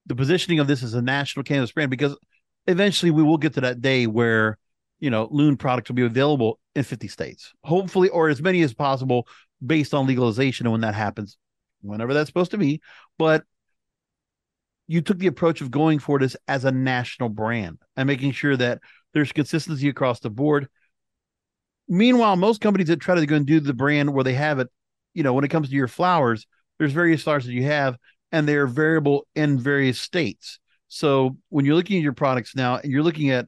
the 0.07 0.15
positioning 0.15 0.59
of 0.59 0.67
this 0.67 0.83
as 0.83 0.95
a 0.95 1.03
national 1.03 1.45
cannabis 1.45 1.73
brand 1.73 1.91
because 1.91 2.17
eventually 2.67 3.11
we 3.11 3.23
will 3.23 3.37
get 3.37 3.55
to 3.55 3.61
that 3.61 3.83
day 3.83 4.07
where 4.07 4.57
you 4.99 5.11
know 5.11 5.29
Leune 5.31 5.57
products 5.57 5.91
will 5.91 5.97
be 5.97 6.05
available 6.05 6.59
in 6.75 6.83
50 6.83 7.09
states 7.09 7.53
hopefully 7.63 8.09
or 8.09 8.29
as 8.29 8.41
many 8.41 8.63
as 8.63 8.73
possible 8.73 9.27
based 9.65 9.93
on 9.93 10.07
legalization 10.07 10.67
and 10.67 10.73
when 10.73 10.81
that 10.81 10.95
happens 10.95 11.37
whenever 11.83 12.15
that's 12.15 12.29
supposed 12.29 12.51
to 12.53 12.59
be. 12.59 12.81
But 13.19 13.45
you 14.87 15.01
took 15.01 15.19
the 15.19 15.29
approach 15.29 15.61
of 15.61 15.71
going 15.71 15.99
for 15.99 16.19
this 16.19 16.37
as 16.49 16.65
a 16.65 16.73
national 16.73 17.29
brand 17.29 17.79
and 17.97 18.07
making 18.07 18.33
sure 18.33 18.57
that 18.57 18.81
there's 19.15 19.33
consistency 19.33 19.89
across 19.89 20.21
the 20.21 20.31
board. 20.31 20.69
Meanwhile 21.89 22.37
most 22.37 22.61
companies 22.61 22.89
that 22.89 23.01
try 23.01 23.15
to 23.15 23.27
go 23.27 23.37
and 23.37 23.47
do 23.47 23.61
the 23.61 23.75
brand 23.75 24.13
where 24.13 24.25
they 24.25 24.35
have 24.35 24.59
it 24.59 24.69
you 25.15 25.23
know 25.23 25.33
when 25.33 25.45
it 25.45 25.49
comes 25.49 25.69
to 25.69 25.75
your 25.75 25.89
flowers 25.89 26.47
there's 26.79 26.93
various 26.93 27.23
flowers 27.23 27.47
that 27.47 27.53
you 27.53 27.65
have 27.65 27.97
and 28.33 28.49
they're 28.49 28.67
variable 28.67 29.27
in 29.35 29.59
various 29.59 30.01
states. 30.01 30.59
So 30.89 31.37
when 31.49 31.65
you're 31.65 31.75
looking 31.75 31.99
at 31.99 32.03
your 32.03 32.13
products 32.13 32.57
now, 32.57 32.77
and 32.77 32.91
you're 32.91 33.03
looking 33.03 33.31
at 33.31 33.47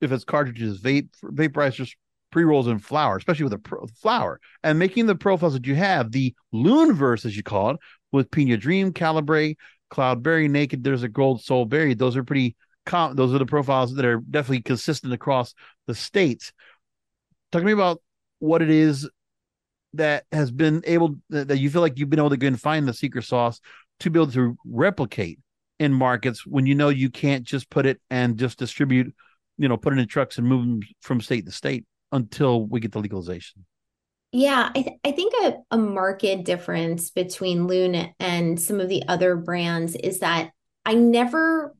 if 0.00 0.12
it's 0.12 0.24
cartridges, 0.24 0.80
vape, 0.80 1.08
vaporizers, 1.22 1.92
pre 2.30 2.44
rolls, 2.44 2.66
and 2.66 2.82
flower, 2.82 3.16
especially 3.16 3.44
with 3.44 3.52
a 3.52 3.58
pro- 3.58 3.86
flower, 4.00 4.40
and 4.62 4.78
making 4.78 5.06
the 5.06 5.14
profiles 5.14 5.52
that 5.54 5.66
you 5.66 5.74
have, 5.74 6.10
the 6.10 6.34
Loonverse 6.52 7.24
as 7.24 7.36
you 7.36 7.42
call 7.42 7.70
it, 7.70 7.76
with 8.10 8.30
Pina 8.30 8.56
Dream, 8.56 8.92
Caliber, 8.92 9.54
Cloudberry, 9.90 10.50
Naked. 10.50 10.82
There's 10.82 11.02
a 11.02 11.08
Gold 11.08 11.40
Soulberry. 11.40 11.96
Those 11.96 12.16
are 12.16 12.24
pretty. 12.24 12.56
Com- 12.84 13.14
those 13.14 13.32
are 13.32 13.38
the 13.38 13.46
profiles 13.46 13.94
that 13.94 14.04
are 14.04 14.18
definitely 14.18 14.62
consistent 14.62 15.12
across 15.12 15.54
the 15.86 15.94
states. 15.94 16.52
Talk 17.52 17.60
to 17.60 17.66
me 17.66 17.70
about 17.70 18.02
what 18.40 18.60
it 18.60 18.70
is 18.70 19.08
that 19.94 20.24
has 20.32 20.50
been 20.50 20.82
able 20.84 21.16
that 21.30 21.58
you 21.58 21.70
feel 21.70 21.82
like 21.82 21.98
you've 21.98 22.10
been 22.10 22.18
able 22.18 22.30
to 22.30 22.36
go 22.36 22.48
and 22.48 22.60
find 22.60 22.88
the 22.88 22.94
secret 22.94 23.24
sauce 23.24 23.60
to 24.02 24.10
be 24.10 24.18
able 24.18 24.32
to 24.32 24.56
replicate 24.64 25.38
in 25.78 25.92
markets 25.92 26.46
when 26.46 26.66
you 26.66 26.74
know 26.74 26.88
you 26.90 27.10
can't 27.10 27.44
just 27.44 27.70
put 27.70 27.86
it 27.86 28.00
and 28.10 28.38
just 28.38 28.58
distribute, 28.58 29.14
you 29.58 29.68
know, 29.68 29.76
put 29.76 29.92
it 29.92 29.98
in 29.98 30.06
trucks 30.06 30.38
and 30.38 30.46
move 30.46 30.64
them 30.64 30.80
from 31.00 31.20
state 31.20 31.44
to 31.46 31.52
state 31.52 31.84
until 32.12 32.66
we 32.66 32.80
get 32.80 32.92
the 32.92 33.00
legalization. 33.00 33.64
Yeah, 34.32 34.70
I, 34.74 34.82
th- 34.82 34.98
I 35.04 35.12
think 35.12 35.34
a, 35.42 35.56
a 35.72 35.78
market 35.78 36.44
difference 36.44 37.10
between 37.10 37.66
Leune 37.66 38.14
and 38.18 38.58
some 38.58 38.80
of 38.80 38.88
the 38.88 39.02
other 39.06 39.36
brands 39.36 39.94
is 39.94 40.20
that 40.20 40.52
I 40.86 40.94
never 40.94 41.74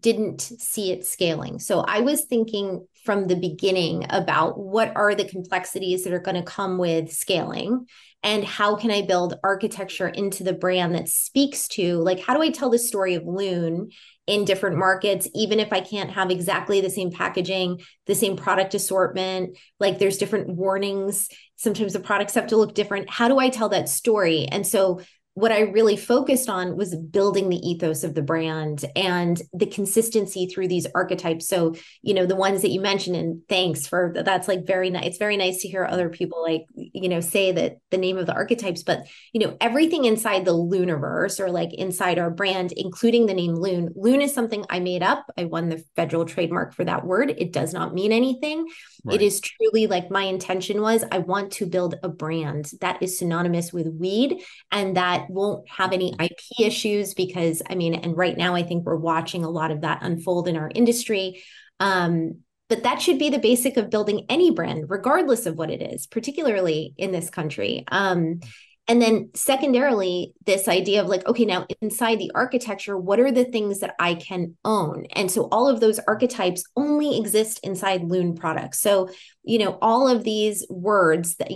didn't 0.00 0.40
see 0.40 0.92
it 0.92 1.04
scaling. 1.04 1.58
So 1.58 1.80
I 1.80 2.00
was 2.00 2.24
thinking 2.24 2.86
from 3.04 3.26
the 3.26 3.36
beginning 3.36 4.06
about 4.08 4.58
what 4.58 4.92
are 4.96 5.14
the 5.14 5.28
complexities 5.28 6.04
that 6.04 6.12
are 6.12 6.20
going 6.20 6.36
to 6.36 6.42
come 6.42 6.78
with 6.78 7.12
scaling 7.12 7.86
and 8.22 8.42
how 8.42 8.76
can 8.76 8.90
I 8.90 9.02
build 9.02 9.38
architecture 9.44 10.08
into 10.08 10.42
the 10.42 10.54
brand 10.54 10.94
that 10.94 11.10
speaks 11.10 11.68
to 11.68 11.98
like 11.98 12.20
how 12.20 12.34
do 12.34 12.42
I 12.42 12.50
tell 12.50 12.70
the 12.70 12.78
story 12.78 13.14
of 13.14 13.26
Leune 13.26 13.90
in 14.26 14.46
different 14.46 14.78
markets 14.78 15.28
even 15.34 15.60
if 15.60 15.70
I 15.72 15.80
can't 15.80 16.10
have 16.10 16.30
exactly 16.30 16.80
the 16.80 16.88
same 16.88 17.10
packaging, 17.10 17.82
the 18.06 18.14
same 18.14 18.36
product 18.36 18.74
assortment, 18.74 19.58
like 19.78 19.98
there's 19.98 20.16
different 20.16 20.48
warnings, 20.48 21.28
sometimes 21.56 21.92
the 21.92 22.00
products 22.00 22.34
have 22.34 22.46
to 22.48 22.56
look 22.56 22.74
different. 22.74 23.10
How 23.10 23.28
do 23.28 23.38
I 23.38 23.50
tell 23.50 23.68
that 23.68 23.90
story? 23.90 24.46
And 24.50 24.66
so 24.66 25.02
what 25.34 25.52
I 25.52 25.60
really 25.60 25.96
focused 25.96 26.48
on 26.48 26.76
was 26.76 26.94
building 26.94 27.48
the 27.48 27.68
ethos 27.68 28.04
of 28.04 28.14
the 28.14 28.22
brand 28.22 28.84
and 28.96 29.40
the 29.52 29.66
consistency 29.66 30.46
through 30.46 30.68
these 30.68 30.86
archetypes. 30.94 31.48
So, 31.48 31.74
you 32.02 32.14
know, 32.14 32.26
the 32.26 32.36
ones 32.36 32.62
that 32.62 32.70
you 32.70 32.80
mentioned, 32.80 33.16
and 33.16 33.42
thanks 33.48 33.86
for 33.86 34.14
that's 34.14 34.48
like 34.48 34.66
very 34.66 34.90
nice. 34.90 35.06
It's 35.06 35.18
very 35.18 35.36
nice 35.36 35.60
to 35.62 35.68
hear 35.68 35.84
other 35.84 36.08
people 36.08 36.42
like 36.42 36.64
you 36.74 37.08
know 37.08 37.20
say 37.20 37.52
that 37.52 37.76
the 37.90 37.98
name 37.98 38.18
of 38.18 38.26
the 38.26 38.34
archetypes 38.34 38.82
but 38.82 39.06
you 39.32 39.40
know 39.40 39.56
everything 39.60 40.04
inside 40.04 40.44
the 40.44 40.52
looniverse 40.52 41.40
or 41.40 41.50
like 41.50 41.72
inside 41.74 42.18
our 42.18 42.30
brand 42.30 42.72
including 42.72 43.26
the 43.26 43.34
name 43.34 43.54
Leune 43.54 43.90
Leune 43.96 44.22
is 44.22 44.34
something 44.34 44.64
i 44.70 44.80
made 44.80 45.02
up 45.02 45.24
i 45.36 45.44
won 45.44 45.68
the 45.68 45.82
federal 45.96 46.24
trademark 46.24 46.74
for 46.74 46.84
that 46.84 47.04
word 47.04 47.34
it 47.36 47.52
does 47.52 47.72
not 47.72 47.94
mean 47.94 48.12
anything 48.12 48.66
right. 49.04 49.20
it 49.20 49.24
is 49.24 49.40
truly 49.40 49.86
like 49.86 50.10
my 50.10 50.22
intention 50.22 50.80
was 50.80 51.04
i 51.12 51.18
want 51.18 51.52
to 51.52 51.66
build 51.66 51.94
a 52.02 52.08
brand 52.08 52.70
that 52.80 53.02
is 53.02 53.18
synonymous 53.18 53.72
with 53.72 53.86
weed 53.86 54.42
and 54.72 54.96
that 54.96 55.28
won't 55.30 55.68
have 55.68 55.92
any 55.92 56.14
ip 56.20 56.38
issues 56.58 57.14
because 57.14 57.62
i 57.68 57.74
mean 57.74 57.94
and 57.94 58.16
right 58.16 58.36
now 58.36 58.54
i 58.54 58.62
think 58.62 58.84
we're 58.84 58.96
watching 58.96 59.44
a 59.44 59.50
lot 59.50 59.70
of 59.70 59.82
that 59.82 59.98
unfold 60.02 60.48
in 60.48 60.56
our 60.56 60.70
industry 60.74 61.42
um, 61.80 62.38
but 62.68 62.82
that 62.84 63.00
should 63.00 63.18
be 63.18 63.30
the 63.30 63.38
basic 63.38 63.76
of 63.76 63.90
building 63.90 64.26
any 64.28 64.50
brand, 64.50 64.86
regardless 64.88 65.46
of 65.46 65.56
what 65.56 65.70
it 65.70 65.82
is, 65.82 66.06
particularly 66.06 66.94
in 66.96 67.12
this 67.12 67.30
country. 67.30 67.84
Um, 67.88 68.40
and 68.86 69.00
then, 69.00 69.30
secondarily, 69.34 70.34
this 70.44 70.68
idea 70.68 71.00
of 71.00 71.08
like, 71.08 71.26
okay, 71.26 71.46
now 71.46 71.66
inside 71.80 72.18
the 72.18 72.32
architecture, 72.34 72.98
what 72.98 73.18
are 73.18 73.32
the 73.32 73.46
things 73.46 73.80
that 73.80 73.94
I 73.98 74.14
can 74.14 74.56
own? 74.62 75.06
And 75.14 75.30
so, 75.30 75.48
all 75.50 75.68
of 75.68 75.80
those 75.80 75.98
archetypes 76.00 76.64
only 76.76 77.18
exist 77.18 77.60
inside 77.62 78.04
Leune 78.04 78.34
products. 78.34 78.80
So, 78.80 79.08
you 79.42 79.58
know, 79.58 79.78
all 79.80 80.06
of 80.06 80.22
these 80.22 80.66
words 80.68 81.36
that 81.36 81.50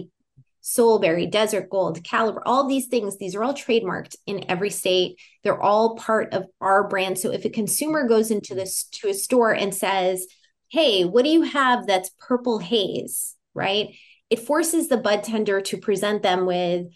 Soulberry, 0.63 1.31
Desert 1.31 1.69
Gold, 1.71 2.03
Caliber, 2.03 2.43
all 2.47 2.67
these 2.67 2.87
things, 2.87 3.19
these 3.19 3.35
are 3.35 3.43
all 3.43 3.55
trademarked 3.55 4.17
in 4.27 4.45
every 4.51 4.71
state. 4.71 5.19
They're 5.43 5.61
all 5.61 5.97
part 5.97 6.33
of 6.33 6.45
our 6.61 6.89
brand. 6.89 7.19
So 7.19 7.31
if 7.31 7.45
a 7.45 7.51
consumer 7.51 8.07
goes 8.07 8.31
into 8.31 8.55
this 8.55 8.85
to 8.85 9.09
a 9.09 9.15
store 9.15 9.55
and 9.55 9.75
says, 9.75 10.27
hey, 10.71 11.05
what 11.05 11.25
do 11.25 11.31
you 11.31 11.43
have 11.43 11.87
that's 11.87 12.11
purple 12.19 12.59
haze, 12.59 13.35
right? 13.55 13.95
It 14.29 14.41
forces 14.41 14.89
the 14.89 14.99
bud 14.99 15.25
tender 15.25 15.63
to 15.63 15.79
present 15.79 16.23
them 16.23 16.45
with 16.45 16.87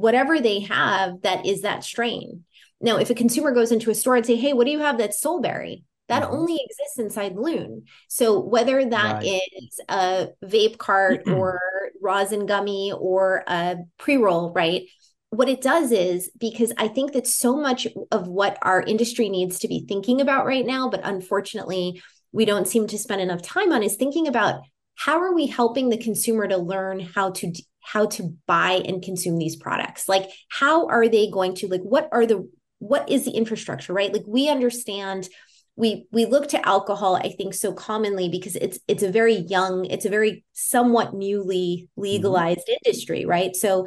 whatever 0.00 0.40
they 0.40 0.60
have 0.60 1.22
that 1.22 1.46
is 1.46 1.62
that 1.62 1.84
strain. 1.84 2.44
Now, 2.80 2.96
if 2.98 3.10
a 3.10 3.14
consumer 3.14 3.52
goes 3.52 3.72
into 3.72 3.90
a 3.90 3.94
store 3.94 4.16
and 4.16 4.26
say, 4.26 4.36
hey, 4.36 4.52
what 4.52 4.64
do 4.64 4.70
you 4.70 4.80
have 4.80 4.98
that's 4.98 5.22
soulberry? 5.22 5.84
That 6.08 6.22
mm-hmm. 6.22 6.34
only 6.34 6.58
exists 6.62 6.98
inside 6.98 7.36
Leune. 7.36 7.84
So 8.08 8.40
whether 8.40 8.84
that 8.84 9.14
right. 9.14 9.40
is 9.56 9.80
a 9.88 10.28
vape 10.44 10.78
cart 10.78 11.22
or 11.26 11.60
rosin 12.00 12.46
gummy 12.46 12.92
or 12.96 13.42
a 13.46 13.78
pre-roll, 13.98 14.52
right? 14.52 14.82
What 15.30 15.48
it 15.48 15.60
does 15.60 15.90
is 15.90 16.30
because 16.38 16.72
I 16.78 16.88
think 16.88 17.12
that 17.12 17.26
so 17.26 17.56
much 17.56 17.88
of 18.12 18.28
what 18.28 18.58
our 18.62 18.80
industry 18.82 19.28
needs 19.28 19.58
to 19.60 19.68
be 19.68 19.84
thinking 19.88 20.20
about 20.20 20.46
right 20.46 20.64
now, 20.64 20.88
but 20.88 21.00
unfortunately, 21.02 22.00
we 22.32 22.44
don't 22.44 22.68
seem 22.68 22.86
to 22.88 22.98
spend 22.98 23.20
enough 23.20 23.42
time 23.42 23.72
on 23.72 23.82
is 23.82 23.96
thinking 23.96 24.28
about 24.28 24.62
how 24.94 25.20
are 25.20 25.34
we 25.34 25.46
helping 25.46 25.88
the 25.88 25.98
consumer 25.98 26.46
to 26.48 26.56
learn 26.56 27.00
how 27.00 27.30
to 27.30 27.52
how 27.86 28.06
to 28.06 28.34
buy 28.48 28.82
and 28.84 29.00
consume 29.00 29.38
these 29.38 29.54
products. 29.54 30.08
Like 30.08 30.28
how 30.48 30.88
are 30.88 31.08
they 31.08 31.30
going 31.30 31.54
to 31.56 31.68
like 31.68 31.82
what 31.82 32.08
are 32.10 32.26
the 32.26 32.50
what 32.80 33.08
is 33.08 33.24
the 33.24 33.30
infrastructure 33.30 33.92
right? 33.92 34.12
Like 34.12 34.24
we 34.26 34.48
understand 34.48 35.28
we 35.76 36.06
we 36.10 36.24
look 36.24 36.48
to 36.48 36.66
alcohol 36.66 37.16
i 37.16 37.28
think 37.28 37.52
so 37.52 37.70
commonly 37.70 38.30
because 38.30 38.56
it's 38.56 38.78
it's 38.88 39.02
a 39.02 39.12
very 39.12 39.34
young 39.34 39.84
it's 39.84 40.06
a 40.06 40.10
very 40.10 40.42
somewhat 40.54 41.12
newly 41.12 41.86
legalized 41.96 42.60
mm-hmm. 42.60 42.78
industry 42.84 43.24
right? 43.26 43.54
So 43.54 43.86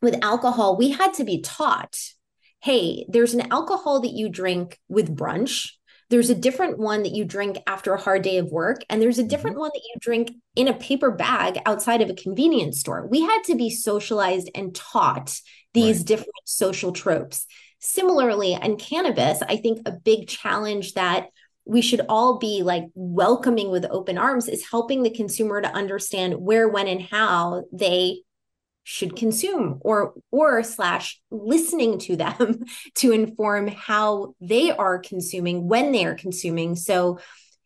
with 0.00 0.22
alcohol 0.22 0.76
we 0.76 0.90
had 0.90 1.14
to 1.14 1.24
be 1.24 1.40
taught 1.40 1.96
hey 2.60 3.04
there's 3.08 3.34
an 3.34 3.50
alcohol 3.50 4.00
that 4.00 4.12
you 4.12 4.28
drink 4.28 4.78
with 4.88 5.16
brunch 5.16 5.70
there's 6.12 6.28
a 6.28 6.34
different 6.34 6.78
one 6.78 7.02
that 7.04 7.14
you 7.14 7.24
drink 7.24 7.56
after 7.66 7.94
a 7.94 8.00
hard 8.00 8.20
day 8.20 8.36
of 8.36 8.52
work 8.52 8.82
and 8.90 9.00
there's 9.00 9.18
a 9.18 9.24
different 9.24 9.54
mm-hmm. 9.54 9.62
one 9.62 9.70
that 9.72 9.82
you 9.82 9.98
drink 9.98 10.30
in 10.54 10.68
a 10.68 10.74
paper 10.74 11.10
bag 11.10 11.58
outside 11.64 12.02
of 12.02 12.10
a 12.10 12.14
convenience 12.14 12.78
store 12.78 13.06
we 13.06 13.22
had 13.22 13.42
to 13.44 13.56
be 13.56 13.70
socialized 13.70 14.50
and 14.54 14.74
taught 14.74 15.40
these 15.72 15.98
right. 15.98 16.06
different 16.06 16.44
social 16.44 16.92
tropes 16.92 17.46
similarly 17.78 18.52
in 18.52 18.76
cannabis 18.76 19.40
i 19.48 19.56
think 19.56 19.80
a 19.86 19.92
big 19.92 20.28
challenge 20.28 20.92
that 20.92 21.28
we 21.64 21.80
should 21.80 22.02
all 22.10 22.38
be 22.38 22.62
like 22.62 22.84
welcoming 22.94 23.70
with 23.70 23.86
open 23.86 24.18
arms 24.18 24.48
is 24.48 24.68
helping 24.68 25.02
the 25.02 25.14
consumer 25.14 25.62
to 25.62 25.74
understand 25.74 26.34
where 26.34 26.68
when 26.68 26.88
and 26.88 27.00
how 27.00 27.64
they 27.72 28.20
should 28.84 29.16
consume 29.16 29.78
or 29.82 30.14
or 30.30 30.62
slash 30.62 31.20
listening 31.30 31.98
to 31.98 32.16
them 32.16 32.64
to 32.96 33.12
inform 33.12 33.68
how 33.68 34.34
they 34.40 34.70
are 34.70 34.98
consuming 34.98 35.68
when 35.68 35.92
they 35.92 36.04
are 36.04 36.14
consuming. 36.14 36.74
So 36.76 37.18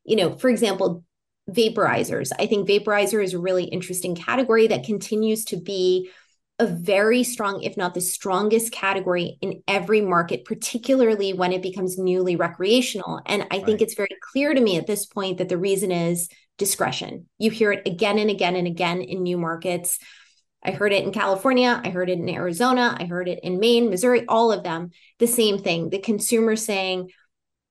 you 0.05 0.17
know 0.17 0.37
for 0.37 0.49
example 0.49 1.05
vaporizers. 1.49 2.33
I 2.39 2.47
think 2.47 2.69
vaporizer 2.69 3.23
is 3.23 3.33
a 3.33 3.39
really 3.39 3.65
interesting 3.65 4.17
category 4.17 4.67
that 4.67 4.85
continues 4.85 5.45
to 5.47 5.57
be 5.57 6.11
a 6.59 6.67
very 6.67 7.23
strong 7.23 7.63
if 7.63 7.77
not 7.77 7.95
the 7.95 8.01
strongest 8.01 8.73
category 8.73 9.37
in 9.43 9.63
every 9.69 10.01
market 10.01 10.45
particularly 10.45 11.35
when 11.35 11.53
it 11.53 11.63
becomes 11.63 11.99
newly 11.99 12.37
recreational. 12.37 13.21
And 13.27 13.43
i 13.51 13.57
right. 13.57 13.65
think 13.65 13.81
it's 13.81 13.95
very 13.95 14.17
clear 14.33 14.53
to 14.53 14.61
me 14.61 14.77
at 14.77 14.87
this 14.87 15.07
point 15.07 15.39
that 15.39 15.49
the 15.49 15.59
reason 15.59 15.93
is 15.93 16.29
discretion. 16.59 17.27
You 17.39 17.51
hear 17.51 17.73
it 17.73 17.87
again 17.87 18.19
and 18.19 18.31
again 18.31 18.57
and 18.57 18.67
again 18.67 19.01
in 19.01 19.23
new 19.23 19.39
markets 19.39 19.99
I 20.63 20.73
heard 20.73 20.93
it 20.93 21.05
in 21.05 21.13
California, 21.13 21.81
I 21.85 21.91
heard 21.91 22.11
it 22.11 22.19
in 22.19 22.29
Arizona, 22.29 22.97
I 22.99 23.05
heard 23.05 23.29
it 23.29 23.41
in 23.43 23.61
Maine, 23.61 23.89
Missouri, 23.89 24.25
all 24.27 24.51
of 24.51 24.65
them, 24.65 24.91
the 25.19 25.27
same 25.27 25.59
thing. 25.59 25.91
The 25.91 26.01
consumer 26.01 26.57
saying, 26.57 27.11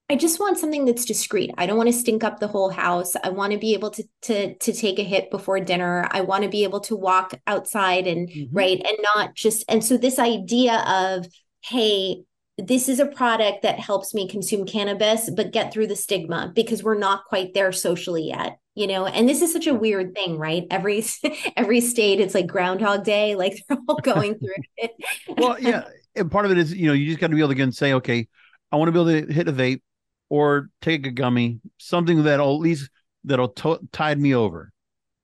I 0.07 0.15
just 0.15 0.39
want 0.39 0.59
something 0.59 0.85
that's 0.85 1.03
discreet. 1.03 1.51
I 1.57 1.65
don't 1.65 1.77
want 1.77 1.89
to 1.89 1.93
stink 1.93 2.23
up 2.23 2.39
the 2.39 2.47
whole 2.47 2.69
house. 2.69 3.13
I 3.23 3.29
want 3.29 3.53
to 3.53 3.59
be 3.59 3.73
able 3.73 3.89
to 3.91 4.03
to 4.23 4.55
to 4.55 4.71
take 4.71 4.99
a 4.99 5.03
hit 5.03 5.31
before 5.31 5.59
dinner. 5.59 6.07
I 6.11 6.21
want 6.21 6.43
to 6.43 6.49
be 6.49 6.63
able 6.63 6.79
to 6.81 6.95
walk 6.95 7.33
outside 7.47 8.05
and 8.05 8.29
mm-hmm. 8.29 8.55
right 8.55 8.77
and 8.77 8.97
not 9.15 9.33
just 9.33 9.65
and 9.67 9.83
so 9.83 9.97
this 9.97 10.19
idea 10.19 10.83
of 10.87 11.25
hey, 11.63 12.23
this 12.59 12.87
is 12.87 12.99
a 12.99 13.07
product 13.07 13.63
that 13.63 13.79
helps 13.79 14.13
me 14.13 14.29
consume 14.29 14.67
cannabis 14.67 15.29
but 15.35 15.51
get 15.51 15.73
through 15.73 15.87
the 15.87 15.95
stigma 15.95 16.51
because 16.53 16.83
we're 16.83 16.97
not 16.97 17.25
quite 17.25 17.55
there 17.55 17.71
socially 17.71 18.27
yet 18.27 18.59
you 18.75 18.87
know 18.87 19.05
and 19.05 19.27
this 19.27 19.41
is 19.41 19.51
such 19.51 19.67
a 19.67 19.73
weird 19.73 20.13
thing 20.13 20.37
right? 20.37 20.65
Every 20.69 21.03
every 21.57 21.81
state 21.81 22.19
it's 22.19 22.35
like 22.35 22.47
groundhog 22.47 23.03
day 23.03 23.35
like 23.35 23.63
they're 23.69 23.77
all 23.87 23.95
going 23.97 24.35
through 24.39 24.63
it. 24.77 24.91
Well 25.37 25.59
yeah 25.59 25.85
and 26.15 26.31
part 26.31 26.45
of 26.45 26.51
it 26.51 26.57
is 26.57 26.73
you 26.73 26.87
know 26.87 26.93
you 26.93 27.07
just 27.07 27.19
got 27.19 27.27
to 27.27 27.35
be 27.35 27.41
able 27.41 27.49
to 27.49 27.55
go 27.55 27.63
and 27.63 27.75
say 27.75 27.93
okay 27.93 28.27
i 28.71 28.75
want 28.75 28.87
to 28.87 28.91
be 28.91 28.99
able 28.99 29.27
to 29.27 29.33
hit 29.33 29.47
a 29.47 29.53
vape 29.53 29.81
or 30.29 30.69
take 30.81 31.05
a 31.05 31.11
gummy 31.11 31.59
something 31.77 32.23
that'll 32.23 32.55
at 32.55 32.61
least 32.61 32.89
that'll 33.23 33.49
t- 33.49 33.77
tide 33.91 34.19
me 34.19 34.35
over. 34.35 34.71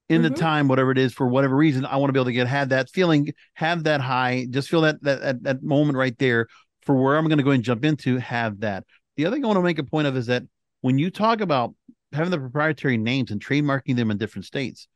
In 0.09 0.21
mm-hmm. 0.21 0.33
the 0.33 0.39
time 0.39 0.67
whatever 0.67 0.91
it 0.91 0.97
is 0.97 1.13
for 1.13 1.25
whatever 1.25 1.55
reason 1.55 1.85
i 1.85 1.95
want 1.95 2.09
to 2.09 2.13
be 2.13 2.19
able 2.19 2.25
to 2.25 2.33
get 2.33 2.47
have 2.47 2.69
that 2.69 2.89
feeling 2.89 3.33
have 3.53 3.85
that 3.85 4.01
high 4.01 4.45
just 4.49 4.67
feel 4.67 4.81
that 4.81 5.01
that 5.03 5.21
that, 5.21 5.43
that 5.43 5.63
moment 5.63 5.97
right 5.97 6.17
there 6.17 6.47
for 6.85 7.01
where 7.01 7.15
i'm 7.15 7.27
going 7.27 7.37
to 7.37 7.43
go 7.45 7.51
and 7.51 7.63
jump 7.63 7.85
into 7.85 8.17
have 8.17 8.59
that. 8.59 8.83
The 9.15 9.25
other 9.25 9.37
thing 9.37 9.45
i 9.45 9.47
want 9.47 9.57
to 9.57 9.63
make 9.63 9.79
a 9.79 9.83
point 9.83 10.07
of 10.07 10.17
is 10.17 10.25
that 10.25 10.43
when 10.81 10.97
you 10.97 11.11
talk 11.11 11.39
about 11.39 11.73
having 12.13 12.31
the 12.31 12.37
proprietary 12.37 12.97
names 12.97 13.31
and 13.31 13.43
trademarking 13.43 13.95
them 13.95 14.11
in 14.11 14.17
different 14.17 14.45
states, 14.45 14.87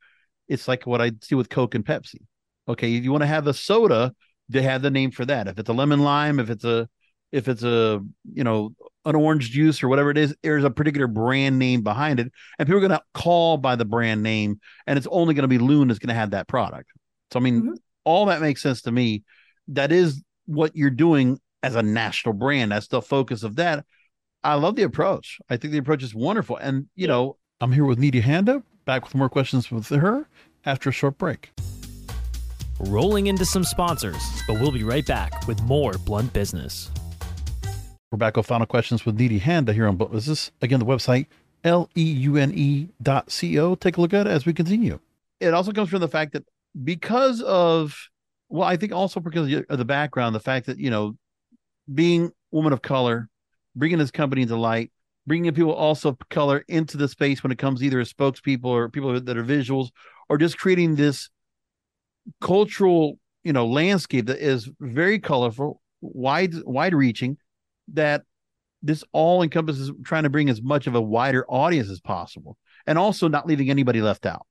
it's 0.47 0.67
like 0.67 0.86
what 0.86 1.01
I 1.01 1.12
see 1.21 1.36
with 1.36 1.49
Coke 1.49 1.75
and 1.75 1.86
Pepsi. 1.86 2.21
Okay, 2.67 2.95
if 2.95 3.04
you 3.04 3.12
want 3.12 3.21
to 3.21 3.28
have 3.28 3.47
a 3.47 3.54
soda, 3.54 4.13
they 4.49 4.62
have 4.62 4.82
the 4.82 4.91
name 4.91 5.12
for 5.12 5.25
that. 5.25 5.47
If 5.47 5.60
it's 5.60 5.69
a 5.69 5.73
lemon 5.73 6.01
lime, 6.01 6.39
if 6.39 6.49
it's 6.49 6.63
a 6.63 6.88
if 7.32 7.47
it's 7.47 7.63
a 7.63 8.01
you 8.34 8.43
know 8.43 8.71
an 9.06 9.15
orange 9.15 9.51
juice 9.51 9.84
or 9.84 9.88
whatever 9.88 10.10
it 10.10 10.17
is, 10.17 10.36
there's 10.41 10.63
a 10.63 10.69
particular 10.69 11.08
brand 11.08 11.60
name 11.60 11.82
behind 11.82 12.19
it, 12.19 12.32
and 12.58 12.67
people 12.67 12.78
are 12.78 12.88
going 12.88 12.97
to 12.97 13.04
call 13.13 13.58
by 13.58 13.75
the 13.75 13.86
brand 13.86 14.23
name, 14.23 14.60
and 14.88 14.97
it's 14.97 15.08
only 15.12 15.34
going 15.34 15.43
to 15.43 15.47
be 15.47 15.58
Leune 15.58 15.88
that's 15.88 15.99
going 15.99 16.10
to 16.10 16.19
have 16.19 16.32
that 16.32 16.47
product. 16.47 16.89
So 17.32 17.39
I 17.39 17.43
mean, 17.43 17.62
mm-hmm. 17.62 17.73
all 18.04 18.28
that 18.28 18.41
makes 18.41 18.62
sense 18.62 18.84
to 18.84 18.91
me. 18.91 19.23
That 19.69 19.91
is 19.91 20.23
what 20.45 20.75
you're 20.75 20.89
doing 20.89 21.39
as 21.63 21.75
a 21.75 21.84
national 21.84 22.34
brand. 22.34 22.71
That's 22.71 22.88
the 22.88 23.01
focus 23.01 23.43
of 23.43 23.56
that. 23.58 23.86
I 24.46 24.54
love 24.54 24.76
the 24.76 24.84
approach. 24.84 25.40
I 25.50 25.58
think 25.58 25.72
the 25.72 25.80
approach 25.80 26.04
is 26.04 26.14
wonderful. 26.14 26.58
And, 26.58 26.86
you 26.96 27.08
know, 27.08 27.38
I'm 27.62 27.72
here 27.72 27.84
with 27.84 27.98
Nidhi 27.98 28.22
Handa, 28.22 28.62
back 28.86 29.04
with 29.04 29.16
more 29.16 29.28
questions 29.28 29.72
with 29.72 29.88
her 29.88 30.28
after 30.68 30.90
a 30.90 30.94
short 30.94 31.18
break. 31.18 31.52
Rolling 32.80 33.26
into 33.26 33.44
some 33.44 33.64
sponsors, 33.64 34.22
but 34.48 34.62
we'll 34.62 34.72
be 34.72 34.84
right 34.84 35.04
back 35.08 35.48
with 35.48 35.60
more 35.64 35.94
Blunt 35.94 36.32
Business. 36.32 36.92
We're 38.12 38.20
back 38.20 38.38
with 38.38 38.46
final 38.46 38.68
questions 38.68 39.04
with 39.04 39.18
Nidhi 39.18 39.42
Handa 39.42 39.74
here 39.74 39.88
on 39.88 39.96
Blunt 39.96 40.14
Business. 40.14 40.52
Again, 40.62 40.80
the 40.80 40.86
website, 40.86 41.26
L-E-U-N-E 41.64 42.90
dot 43.02 43.32
C-O. 43.32 43.74
Take 43.74 43.98
a 43.98 44.02
look 44.02 44.14
at 44.14 44.28
it 44.28 44.30
as 44.30 44.46
we 44.46 44.54
continue. 44.54 45.00
It 45.40 45.56
also 45.56 45.72
comes 45.72 45.90
from 45.90 46.02
the 46.02 46.08
fact 46.08 46.34
that 46.34 46.44
because 46.84 47.42
of, 47.42 47.98
well, 48.50 48.68
I 48.68 48.78
think 48.78 48.92
also 48.92 49.20
because 49.20 49.52
of 49.70 49.78
the 49.80 49.86
background, 49.86 50.36
the 50.36 50.40
fact 50.40 50.68
that, 50.68 50.78
you 50.78 50.92
know, 50.92 51.16
being 51.92 52.32
woman 52.52 52.74
of 52.74 52.84
color, 52.84 53.28
bringing 53.76 53.98
this 53.98 54.12
company 54.12 54.46
to 54.46 54.56
light, 54.56 54.92
bringing 55.28 55.54
people 55.54 55.74
also 55.74 56.10
of 56.10 56.18
color 56.30 56.64
into 56.68 56.98
the 56.98 57.08
space 57.08 57.44
when 57.44 57.52
it 57.52 57.58
comes 57.58 57.84
either 57.84 58.00
as 58.00 58.12
spokespeople 58.12 58.66
or 58.66 58.90
people 58.90 59.20
that 59.20 59.38
are 59.38 59.44
visuals, 59.44 59.90
or 60.30 60.38
just 60.38 60.58
creating 60.58 60.96
this 60.96 61.30
cultural, 62.42 63.20
you 63.44 63.54
know, 63.54 63.68
landscape 63.68 64.28
that 64.28 64.40
is 64.40 64.70
very 64.80 65.20
colorful, 65.20 65.82
wide, 66.02 66.54
wide 66.64 66.94
reaching, 66.94 67.38
that 67.94 68.24
this 68.82 69.04
all 69.12 69.42
encompasses 69.42 69.92
trying 70.04 70.24
to 70.24 70.30
bring 70.30 70.50
as 70.50 70.62
much 70.62 70.88
of 70.88 70.96
a 70.96 71.02
wider 71.02 71.46
audience 71.50 71.90
as 71.90 72.00
possible 72.00 72.58
and 72.88 72.98
also 72.98 73.28
not 73.28 73.48
leaving 73.48 73.70
anybody 73.70 74.02
left 74.02 74.26
out. 74.26 74.46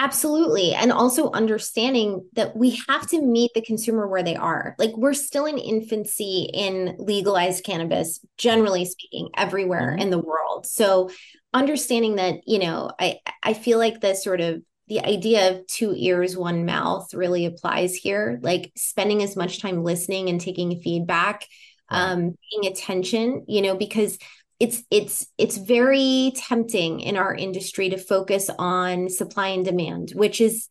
Absolutely. 0.00 0.74
And 0.74 0.92
also 0.92 1.32
understanding 1.32 2.24
that 2.34 2.56
we 2.56 2.80
have 2.88 3.08
to 3.08 3.20
meet 3.20 3.50
the 3.54 3.60
consumer 3.60 4.06
where 4.06 4.22
they 4.22 4.36
are. 4.36 4.76
Like 4.78 4.96
we're 4.96 5.12
still 5.12 5.44
in 5.44 5.58
infancy 5.58 6.48
in 6.54 6.94
legalized 7.00 7.64
cannabis, 7.64 8.24
generally 8.36 8.84
speaking, 8.84 9.28
everywhere 9.36 9.90
mm-hmm. 9.90 10.02
in 10.02 10.10
the 10.10 10.20
world. 10.20 10.66
So 10.66 11.10
understanding 11.52 12.16
that, 12.16 12.36
you 12.46 12.60
know, 12.60 12.92
I 13.00 13.18
I 13.42 13.54
feel 13.54 13.78
like 13.78 14.00
the 14.00 14.14
sort 14.14 14.40
of 14.40 14.62
the 14.86 15.00
idea 15.00 15.50
of 15.50 15.66
two 15.66 15.92
ears, 15.96 16.36
one 16.36 16.64
mouth 16.64 17.12
really 17.12 17.44
applies 17.44 17.94
here. 17.94 18.38
Like 18.40 18.70
spending 18.76 19.22
as 19.24 19.36
much 19.36 19.60
time 19.60 19.82
listening 19.82 20.28
and 20.28 20.40
taking 20.40 20.80
feedback, 20.80 21.44
um, 21.88 22.36
paying 22.52 22.72
attention, 22.72 23.44
you 23.48 23.62
know, 23.62 23.74
because 23.74 24.16
it's 24.60 24.82
it's 24.90 25.26
it's 25.38 25.56
very 25.56 26.32
tempting 26.36 27.00
in 27.00 27.16
our 27.16 27.34
industry 27.34 27.90
to 27.90 27.96
focus 27.96 28.50
on 28.58 29.08
supply 29.08 29.48
and 29.48 29.64
demand 29.64 30.12
which 30.14 30.40
is 30.40 30.68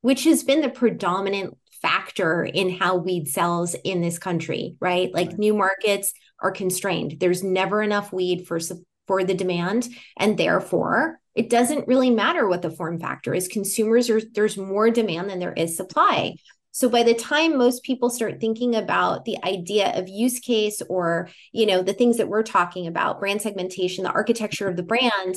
which 0.00 0.24
has 0.24 0.44
been 0.44 0.60
the 0.60 0.68
predominant 0.68 1.56
factor 1.82 2.44
in 2.44 2.70
how 2.70 2.96
weed 2.96 3.28
sells 3.28 3.74
in 3.84 4.00
this 4.00 4.18
country 4.18 4.76
right? 4.80 5.12
Like 5.12 5.28
right. 5.28 5.38
new 5.38 5.54
markets 5.54 6.12
are 6.40 6.50
constrained. 6.50 7.16
There's 7.20 7.42
never 7.42 7.82
enough 7.82 8.12
weed 8.12 8.46
for 8.46 8.58
for 9.06 9.24
the 9.24 9.34
demand 9.34 9.88
and 10.16 10.36
therefore 10.36 11.20
it 11.34 11.50
doesn't 11.50 11.86
really 11.86 12.10
matter 12.10 12.48
what 12.48 12.62
the 12.62 12.70
form 12.70 12.98
factor 12.98 13.34
is. 13.34 13.46
Consumers 13.46 14.08
are 14.08 14.20
there's 14.32 14.56
more 14.56 14.90
demand 14.90 15.28
than 15.28 15.38
there 15.38 15.52
is 15.52 15.76
supply 15.76 16.34
so 16.76 16.90
by 16.90 17.02
the 17.02 17.14
time 17.14 17.56
most 17.56 17.84
people 17.84 18.10
start 18.10 18.38
thinking 18.38 18.76
about 18.76 19.24
the 19.24 19.38
idea 19.42 19.98
of 19.98 20.10
use 20.10 20.38
case 20.38 20.82
or, 20.90 21.30
you 21.50 21.64
know, 21.64 21.80
the 21.80 21.94
things 21.94 22.18
that 22.18 22.28
we're 22.28 22.42
talking 22.42 22.86
about, 22.86 23.18
brand 23.18 23.40
segmentation, 23.40 24.04
the 24.04 24.10
architecture 24.10 24.68
of 24.68 24.76
the 24.76 24.82
brand, 24.82 25.36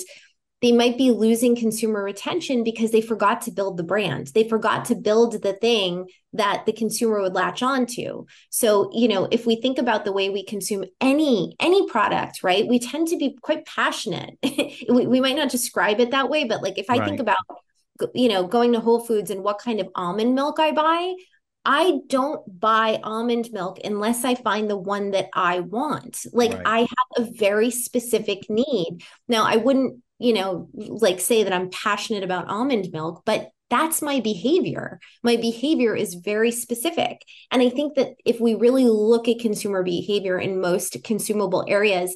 they 0.62 0.74
might 0.74 0.98
be 0.98 1.12
losing 1.12 1.56
consumer 1.56 2.04
retention 2.04 2.66
because 2.66 2.92
they 2.92 3.00
forgot 3.00 3.44
to 3.44 3.52
build 3.52 3.78
the 3.78 3.84
brand. 3.84 4.32
They 4.36 4.50
forgot 4.50 4.84
to 4.86 4.96
build 4.96 5.42
the 5.42 5.54
thing 5.54 6.08
that 6.34 6.66
the 6.66 6.74
consumer 6.74 7.22
would 7.22 7.36
latch 7.36 7.64
on 7.64 7.86
to. 7.86 8.28
So, 8.50 8.92
you 8.94 9.08
know, 9.08 9.30
if 9.32 9.46
we 9.46 9.62
think 9.62 9.78
about 9.78 10.04
the 10.04 10.12
way 10.12 10.30
we 10.30 10.44
consume 10.44 10.84
any 11.00 11.56
any 11.62 11.88
product, 11.88 12.44
right? 12.44 12.68
We 12.68 12.80
tend 12.80 13.08
to 13.08 13.18
be 13.18 13.38
quite 13.42 13.66
passionate. 13.66 14.38
we, 14.44 15.08
we 15.08 15.22
might 15.22 15.38
not 15.38 15.48
describe 15.48 16.02
it 16.02 16.12
that 16.12 16.30
way, 16.30 16.44
but 16.44 16.62
like 16.62 16.78
if 16.78 16.90
I 16.90 16.98
right. 16.98 17.08
think 17.08 17.22
about 17.22 17.38
you 18.14 18.30
know, 18.30 18.48
going 18.48 18.74
to 18.74 18.80
Whole 18.80 19.06
Foods 19.06 19.32
and 19.32 19.44
what 19.44 19.60
kind 19.60 19.80
of 19.80 19.90
almond 19.96 20.36
milk 20.36 20.60
I 20.60 20.72
buy, 20.72 21.16
I 21.66 22.00
don't 22.08 22.60
buy 22.60 23.00
almond 23.04 23.50
milk 23.52 23.80
unless 23.84 24.24
I 24.24 24.36
find 24.36 24.70
the 24.70 24.78
one 24.78 25.12
that 25.12 25.28
I 25.34 25.60
want. 25.60 26.26
Like 26.32 26.54
right. 26.54 26.64
I 26.66 26.80
have 26.80 27.28
a 27.28 27.32
very 27.38 27.70
specific 27.70 28.50
need. 28.50 29.04
Now, 29.28 29.46
I 29.46 29.58
wouldn't, 29.58 30.02
you 30.18 30.34
know, 30.34 30.70
like 30.74 31.20
say 31.20 31.44
that 31.44 31.54
I'm 31.54 31.70
passionate 31.70 32.24
about 32.24 32.50
almond 32.50 32.90
milk, 32.92 33.24
but 33.26 33.50
that's 33.70 34.02
my 34.02 34.20
behavior. 34.20 35.00
My 35.22 35.36
behavior 35.36 35.96
is 35.96 36.16
very 36.16 36.52
specific. 36.52 37.22
And 37.52 37.62
I 37.62 37.70
think 37.70 37.96
that 37.96 38.14
if 38.26 38.40
we 38.40 38.56
really 38.56 38.86
look 38.86 39.28
at 39.28 39.40
consumer 39.40 39.84
behavior 39.84 40.40
in 40.40 40.62
most 40.62 41.04
consumable 41.04 41.66
areas, 41.68 42.16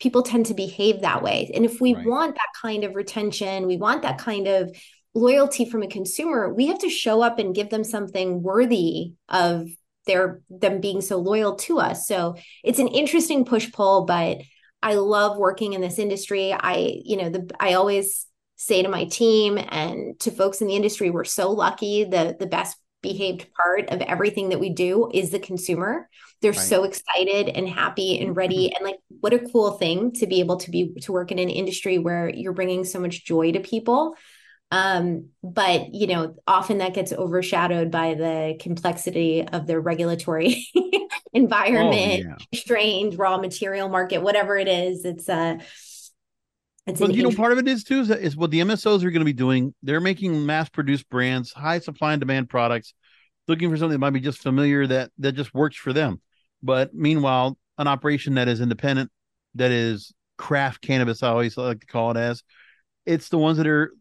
people 0.00 0.22
tend 0.22 0.46
to 0.46 0.54
behave 0.54 1.02
that 1.02 1.22
way. 1.22 1.50
And 1.54 1.64
if 1.64 1.80
we 1.80 1.94
right. 1.94 2.06
want 2.06 2.34
that 2.36 2.48
kind 2.60 2.84
of 2.84 2.94
retention, 2.94 3.66
we 3.66 3.76
want 3.76 4.02
that 4.02 4.18
kind 4.18 4.48
of 4.48 4.74
loyalty 5.14 5.64
from 5.64 5.82
a 5.82 5.88
consumer, 5.88 6.52
we 6.52 6.66
have 6.66 6.80
to 6.80 6.90
show 6.90 7.22
up 7.22 7.38
and 7.38 7.54
give 7.54 7.70
them 7.70 7.84
something 7.84 8.42
worthy 8.42 9.12
of 9.28 9.68
their 10.06 10.42
them 10.50 10.80
being 10.80 11.00
so 11.00 11.16
loyal 11.18 11.56
to 11.56 11.78
us. 11.78 12.06
So 12.06 12.36
it's 12.62 12.78
an 12.78 12.88
interesting 12.88 13.44
push 13.44 13.72
pull, 13.72 14.04
but 14.04 14.38
I 14.82 14.94
love 14.94 15.38
working 15.38 15.72
in 15.72 15.80
this 15.80 15.98
industry. 15.98 16.52
I, 16.52 17.00
you 17.04 17.16
know, 17.16 17.30
the 17.30 17.50
I 17.58 17.74
always 17.74 18.26
say 18.56 18.82
to 18.82 18.88
my 18.88 19.04
team 19.06 19.58
and 19.58 20.18
to 20.20 20.30
folks 20.30 20.60
in 20.60 20.66
the 20.66 20.76
industry, 20.76 21.10
we're 21.10 21.24
so 21.24 21.50
lucky. 21.50 22.04
The 22.04 22.36
the 22.38 22.46
best 22.46 22.76
behaved 23.00 23.46
part 23.52 23.90
of 23.90 24.00
everything 24.00 24.48
that 24.48 24.60
we 24.60 24.70
do 24.70 25.10
is 25.12 25.30
the 25.30 25.38
consumer. 25.38 26.08
They're 26.40 26.52
right. 26.52 26.60
so 26.60 26.84
excited 26.84 27.48
and 27.48 27.68
happy 27.68 28.18
and 28.18 28.34
ready 28.34 28.68
mm-hmm. 28.68 28.76
and 28.76 28.84
like 28.84 29.00
what 29.20 29.34
a 29.34 29.38
cool 29.38 29.72
thing 29.72 30.12
to 30.12 30.26
be 30.26 30.40
able 30.40 30.56
to 30.56 30.70
be 30.70 30.94
to 31.02 31.12
work 31.12 31.30
in 31.30 31.38
an 31.38 31.50
industry 31.50 31.98
where 31.98 32.28
you're 32.28 32.54
bringing 32.54 32.84
so 32.84 32.98
much 32.98 33.24
joy 33.24 33.52
to 33.52 33.60
people. 33.60 34.16
Um, 34.74 35.28
but 35.44 35.94
you 35.94 36.08
know, 36.08 36.34
often 36.48 36.78
that 36.78 36.94
gets 36.94 37.12
overshadowed 37.12 37.92
by 37.92 38.14
the 38.14 38.56
complexity 38.58 39.46
of 39.46 39.68
the 39.68 39.78
regulatory 39.78 40.66
environment, 41.32 42.24
oh, 42.26 42.28
yeah. 42.30 42.58
strained 42.58 43.16
raw 43.16 43.38
material 43.38 43.88
market, 43.88 44.20
whatever 44.20 44.58
it 44.58 44.66
is. 44.66 45.04
It's 45.04 45.28
uh 45.28 45.58
it's 46.88 47.00
well, 47.00 47.12
you 47.12 47.22
know, 47.22 47.30
part 47.30 47.52
of 47.52 47.58
it 47.58 47.68
is 47.68 47.84
too 47.84 48.00
is, 48.00 48.10
is 48.10 48.36
what 48.36 48.50
the 48.50 48.62
MSOs 48.62 49.04
are 49.04 49.12
going 49.12 49.20
to 49.20 49.24
be 49.24 49.32
doing. 49.32 49.72
They're 49.84 50.00
making 50.00 50.44
mass-produced 50.44 51.08
brands, 51.08 51.52
high 51.52 51.78
supply 51.78 52.14
and 52.14 52.20
demand 52.20 52.50
products, 52.50 52.94
looking 53.46 53.70
for 53.70 53.76
something 53.76 53.92
that 53.92 54.00
might 54.00 54.10
be 54.10 54.18
just 54.18 54.42
familiar 54.42 54.88
that 54.88 55.12
that 55.18 55.32
just 55.32 55.54
works 55.54 55.76
for 55.76 55.92
them. 55.92 56.20
But 56.64 56.92
meanwhile, 56.92 57.56
an 57.78 57.86
operation 57.86 58.34
that 58.34 58.48
is 58.48 58.60
independent, 58.60 59.12
that 59.54 59.70
is 59.70 60.12
craft 60.36 60.82
cannabis, 60.82 61.22
I 61.22 61.28
always 61.28 61.56
like 61.56 61.78
to 61.78 61.86
call 61.86 62.10
it 62.10 62.16
as, 62.16 62.42
it's 63.06 63.28
the 63.28 63.38
ones 63.38 63.58
that 63.58 63.68
are 63.68 63.92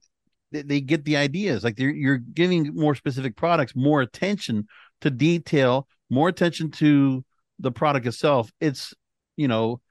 they, 0.54 0.62
they 0.62 0.82
get 0.82 1.04
the 1.04 1.18
ideas. 1.18 1.64
Like 1.64 1.80
you're 1.80 2.18
giving 2.18 2.74
more 2.76 2.96
specific 2.96 3.36
products, 3.36 3.76
more 3.76 4.02
attention 4.02 4.68
to 5.02 5.10
detail, 5.10 5.88
more 6.10 6.30
attention 6.30 6.72
to 6.72 7.26
the 7.60 7.72
product 7.72 8.06
itself. 8.06 8.52
It's 8.62 8.94
you 9.36 9.48
know 9.48 9.82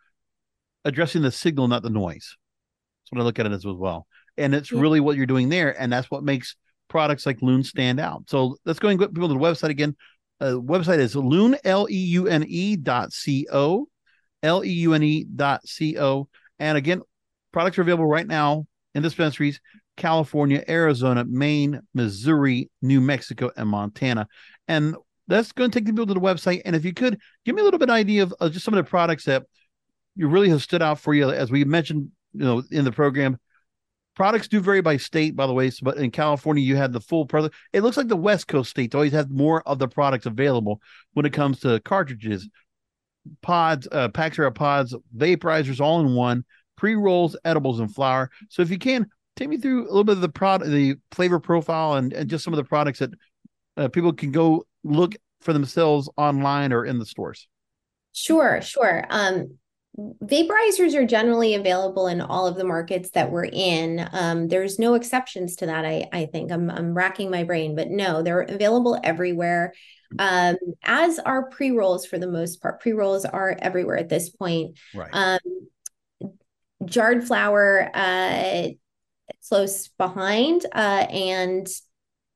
addressing 0.85 1.23
the 1.23 1.33
signal, 1.33 1.69
not 1.69 1.83
the 1.83 1.91
noise. 1.91 2.37
That's 3.03 3.13
what 3.13 3.21
I 3.21 3.25
look 3.25 3.39
at 3.39 3.47
it 3.47 3.53
as, 3.53 3.67
as 3.67 3.77
well. 3.77 4.07
And 4.39 4.55
it's 4.55 4.73
yeah. 4.73 4.81
really 4.81 5.01
what 5.01 5.17
you're 5.17 5.27
doing 5.27 5.49
there, 5.49 5.79
and 5.79 5.93
that's 5.93 6.11
what 6.11 6.25
makes 6.25 6.57
products 6.89 7.27
like 7.27 7.43
Leune 7.43 7.65
stand 7.65 8.01
out. 8.01 8.25
So 8.29 8.57
let's 8.65 8.79
go 8.79 8.89
and 8.89 8.99
go 8.99 9.09
people 9.09 9.29
to 9.29 9.35
the 9.35 9.41
website 9.41 9.71
again. 9.71 9.97
Uh, 10.41 10.55
website 10.55 10.99
is 10.99 11.15
Leune 11.15 11.57
l 11.65 11.87
e 11.91 11.97
u 11.97 12.27
n 12.27 12.45
e 12.49 12.77
dot 12.77 13.13
c 13.13 13.47
o, 13.53 13.87
l 14.43 14.65
e 14.65 14.71
u 14.71 14.95
n 14.95 15.03
e 15.03 15.25
dot 15.25 15.67
c 15.67 15.99
o. 15.99 16.29
And 16.59 16.79
again, 16.79 17.03
products 17.53 17.79
are 17.79 17.83
available 17.83 18.07
right 18.07 18.27
now 18.27 18.67
in 18.95 19.03
dispensaries 19.03 19.61
California, 19.97 20.65
Arizona, 20.69 21.25
Maine, 21.25 21.81
Missouri, 21.95 22.71
New 22.81 23.01
Mexico, 23.01 23.51
and 23.57 23.69
Montana. 23.69 24.27
And 24.69 24.97
that's 25.29 25.53
going 25.53 25.71
to 25.71 25.79
take 25.79 25.87
people 25.87 26.07
to 26.07 26.15
the 26.15 26.21
website. 26.21 26.63
And 26.65 26.75
if 26.75 26.85
you 26.85 26.93
could 26.93 27.19
give 27.45 27.55
me 27.55 27.61
a 27.63 27.65
little 27.65 27.79
bit 27.79 27.89
of 27.89 27.95
idea 27.95 28.23
of, 28.23 28.35
of 28.41 28.53
just 28.53 28.65
some 28.65 28.75
of 28.75 28.85
the 28.85 28.89
products 28.89 29.25
that 29.25 29.45
you 30.17 30.29
really 30.29 30.49
have 30.51 30.63
stood 30.63 30.83
out 30.83 30.99
for 30.99 31.15
you, 31.15 31.31
as 31.31 31.51
we 31.51 31.65
mentioned, 31.65 32.11
you 32.33 32.45
know, 32.45 32.63
in 32.71 32.85
the 32.85 32.93
program. 32.93 33.39
Products 34.15 34.47
do 34.47 34.61
vary 34.61 34.83
by 34.83 34.99
state, 34.99 35.35
by 35.35 35.47
the 35.47 35.55
way. 35.55 35.71
So, 35.71 35.85
but 35.85 35.97
in 35.97 36.11
California, 36.11 36.63
you 36.63 36.77
had 36.77 36.93
the 36.93 37.01
full 37.01 37.25
product. 37.25 37.55
It 37.73 37.81
looks 37.81 37.97
like 37.97 38.09
the 38.09 38.17
West 38.17 38.47
Coast 38.47 38.69
states 38.69 38.95
always 38.95 39.13
have 39.13 39.31
more 39.31 39.67
of 39.67 39.79
the 39.79 39.89
products 39.89 40.27
available 40.27 40.83
when 41.15 41.25
it 41.25 41.33
comes 41.33 41.61
to 41.61 41.81
cartridges, 41.81 42.47
pods, 43.41 43.89
uh, 43.91 44.09
packs 44.09 44.39
of 44.39 44.55
pods, 44.55 44.95
vaporizers, 45.17 45.81
all 45.81 46.01
in 46.01 46.15
one, 46.15 46.45
pre 46.77 46.95
rolls, 46.95 47.37
edibles, 47.43 47.81
and 47.81 47.95
flour. 47.95 48.31
So, 48.51 48.61
if 48.61 48.71
you 48.71 48.79
can, 48.79 49.07
take 49.37 49.49
me 49.49 49.57
through 49.57 49.85
a 49.85 49.89
little 49.89 50.05
bit 50.05 50.17
of 50.17 50.23
the 50.23 50.29
product, 50.29 50.71
the 50.71 50.97
flavor 51.11 51.41
profile, 51.41 51.95
and, 51.95 52.13
and 52.13 52.29
just 52.29 52.45
some 52.45 52.53
of 52.53 52.59
the 52.59 52.65
products 52.65 52.99
that 52.99 53.11
uh, 53.77 53.89
people 53.89 54.13
can 54.13 54.31
go 54.31 54.67
look 54.85 55.15
for 55.41 55.53
themselves 55.53 56.09
online 56.17 56.73
or 56.73 56.85
in 56.85 56.99
the 56.99 57.07
stores. 57.07 57.49
Sure, 58.13 58.61
sure. 58.61 59.05
Um, 59.09 59.59
vaporizers 59.99 60.95
are 60.95 61.07
generally 61.07 61.55
available 61.55 62.07
in 62.07 62.21
all 62.21 62.47
of 62.47 62.57
the 62.57 62.65
markets 62.65 63.11
that 63.11 63.31
we're 63.31 63.47
in. 63.47 64.07
Um, 64.13 64.49
there's 64.49 64.79
no 64.79 64.95
exceptions 64.95 65.57
to 65.57 65.67
that. 65.67 65.85
I 65.85 66.09
I 66.13 66.27
think 66.27 66.53
I'm 66.53 66.71
I'm 66.71 66.95
racking 66.95 67.31
my 67.31 67.45
brain, 67.45 67.75
but 67.75 67.89
no, 67.89 68.23
they're 68.23 68.41
available 68.41 68.99
everywhere. 69.03 69.73
Um, 70.19 70.57
as 70.83 71.19
are 71.19 71.49
pre 71.49 71.71
rolls 71.71 72.05
for 72.07 72.19
the 72.19 72.29
most 72.29 72.61
part. 72.61 72.81
Pre 72.81 72.93
rolls 72.93 73.25
are 73.25 73.57
everywhere 73.59 73.97
at 73.97 74.09
this 74.09 74.29
point. 74.29 74.79
Right. 74.95 75.11
Um, 75.13 75.39
jarred 76.85 77.25
flower 77.25 77.91
uh, 77.95 78.69
close 79.53 79.89
behind. 79.99 80.65
Uh, 80.73 81.05
and 81.11 81.69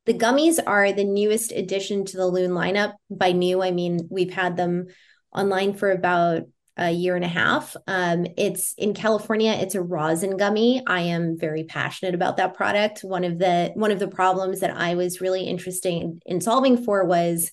the 0.05 0.13
gummies 0.13 0.59
are 0.67 0.93
the 0.93 1.03
newest 1.03 1.51
addition 1.51 2.05
to 2.05 2.19
the 2.19 2.27
Leune 2.27 2.51
lineup. 2.51 2.93
By 3.11 3.33
new, 3.33 3.63
I 3.63 3.71
mean 3.71 4.07
we've 4.11 4.35
had 4.35 4.59
them 4.59 4.89
online 5.35 5.73
for 5.73 5.91
about 5.91 6.43
a 6.77 6.91
year 6.91 7.17
and 7.17 7.25
a 7.25 7.29
half. 7.29 7.75
Um, 7.87 8.27
it's 8.37 8.75
in 8.75 8.93
California. 8.93 9.53
It's 9.53 9.75
a 9.75 9.81
rosin 9.81 10.37
gummy. 10.37 10.83
I 10.87 11.01
am 11.01 11.39
very 11.39 11.65
passionate 11.65 12.15
about 12.15 12.37
that 12.37 12.53
product. 12.53 13.01
One 13.01 13.25
of 13.25 13.39
the 13.39 13.73
one 13.77 13.93
of 13.93 13.99
the 13.99 14.09
problems 14.09 14.61
that 14.61 14.77
I 14.77 14.95
was 14.95 15.23
really 15.23 15.45
interested 15.45 15.95
in, 15.95 16.21
in 16.27 16.43
solving 16.43 16.85
for 16.85 17.07
was 17.07 17.51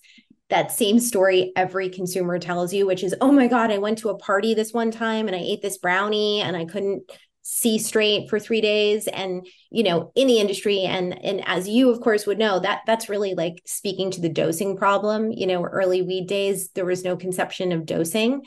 that 0.50 0.74
same 0.74 1.00
story 1.00 1.54
every 1.56 1.88
consumer 1.88 2.38
tells 2.38 2.74
you, 2.74 2.86
which 2.86 3.02
is, 3.02 3.16
oh 3.22 3.32
my 3.32 3.48
God, 3.48 3.72
I 3.72 3.78
went 3.78 4.00
to 4.00 4.10
a 4.10 4.18
party 4.18 4.56
this 4.56 4.74
one 4.74 4.92
time 4.92 5.28
and 5.28 5.36
I 5.38 5.40
ate 5.40 5.62
this 5.62 5.78
brownie 5.78 6.42
and 6.42 6.58
I 6.58 6.66
couldn't 6.66 7.10
see 7.44 7.78
straight 7.78 8.30
for 8.30 8.40
three 8.40 8.62
days 8.62 9.08
and 9.08 9.46
you 9.70 9.84
know 9.84 10.12
in 10.16 10.28
the 10.28 10.40
industry 10.40 10.82
and 10.82 11.14
and 11.24 11.46
as 11.46 11.68
you 11.68 11.90
of 11.90 12.00
course 12.00 12.26
would 12.26 12.40
know 12.40 12.60
that 12.60 12.82
that's 12.88 13.10
really 13.10 13.34
like 13.36 13.62
speaking 13.66 14.10
to 14.10 14.22
the 14.22 14.30
dosing 14.30 14.78
problem 14.78 15.32
you 15.32 15.46
know 15.46 15.64
early 15.64 16.02
weed 16.02 16.26
days 16.26 16.70
there 16.70 16.86
was 16.86 17.04
no 17.04 17.16
conception 17.18 17.72
of 17.72 17.86
dosing 17.86 18.42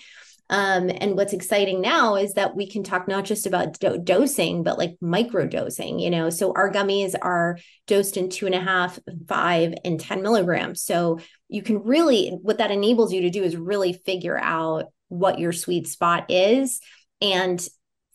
Um, 0.49 0.91
and 0.91 1.17
what's 1.17 1.33
exciting 1.33 1.81
now 1.81 2.15
is 2.15 2.35
that 2.35 2.55
we 2.55 2.71
can 2.71 2.85
talk 2.85 3.09
not 3.09 3.25
just 3.25 3.47
about 3.47 3.81
do- 3.81 3.99
dosing, 3.99 4.63
but 4.63 4.79
like 4.79 4.97
micro 5.01 5.47
dosing, 5.47 5.99
you 5.99 6.09
know. 6.09 6.31
So 6.31 6.53
our 6.53 6.71
gummies 6.71 7.17
are 7.21 7.59
dosed 7.89 8.17
in 8.17 8.31
two 8.31 8.47
and 8.47 8.55
a 8.55 8.61
half, 8.61 8.97
five, 9.27 9.75
and 9.85 9.99
10 9.99 10.23
milligrams. 10.23 10.83
So 10.83 11.19
you 11.49 11.63
can 11.63 11.83
really, 11.83 12.29
what 12.43 12.59
that 12.59 12.71
enables 12.71 13.13
you 13.13 13.23
to 13.23 13.31
do 13.31 13.43
is 13.43 13.57
really 13.57 13.93
figure 13.93 14.39
out 14.39 14.93
what 15.09 15.41
your 15.41 15.53
sweet 15.53 15.89
spot 15.89 16.27
is. 16.31 16.81
And 17.21 17.67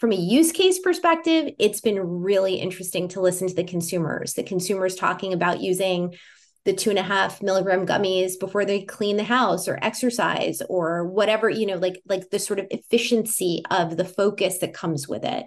from 0.02 0.12
a 0.12 0.16
use 0.16 0.52
case 0.52 0.80
perspective, 0.80 1.54
it's 1.60 1.80
been 1.80 2.00
really 2.00 2.56
interesting 2.56 3.08
to 3.10 3.22
listen 3.22 3.48
to 3.48 3.54
the 3.54 3.64
consumers, 3.64 4.34
the 4.34 4.42
consumers 4.42 4.96
talking 4.96 5.32
about 5.32 5.62
using 5.62 6.16
the 6.66 6.74
two 6.74 6.90
and 6.90 6.98
a 6.98 7.04
half 7.04 7.44
milligram 7.44 7.86
gummies 7.86 8.32
before 8.40 8.66
they 8.66 8.82
clean 8.82 9.18
the 9.18 9.24
house 9.24 9.68
or 9.68 9.78
exercise 9.80 10.60
or 10.70 11.06
whatever 11.06 11.50
you 11.50 11.66
know 11.66 11.78
like 11.78 12.02
like 12.08 12.30
the 12.30 12.38
sort 12.40 12.60
of 12.60 12.68
efficiency 12.70 13.64
of 13.70 13.96
the 13.96 14.06
focus 14.06 14.58
that 14.58 14.74
comes 14.74 15.08
with 15.08 15.24
it. 15.24 15.46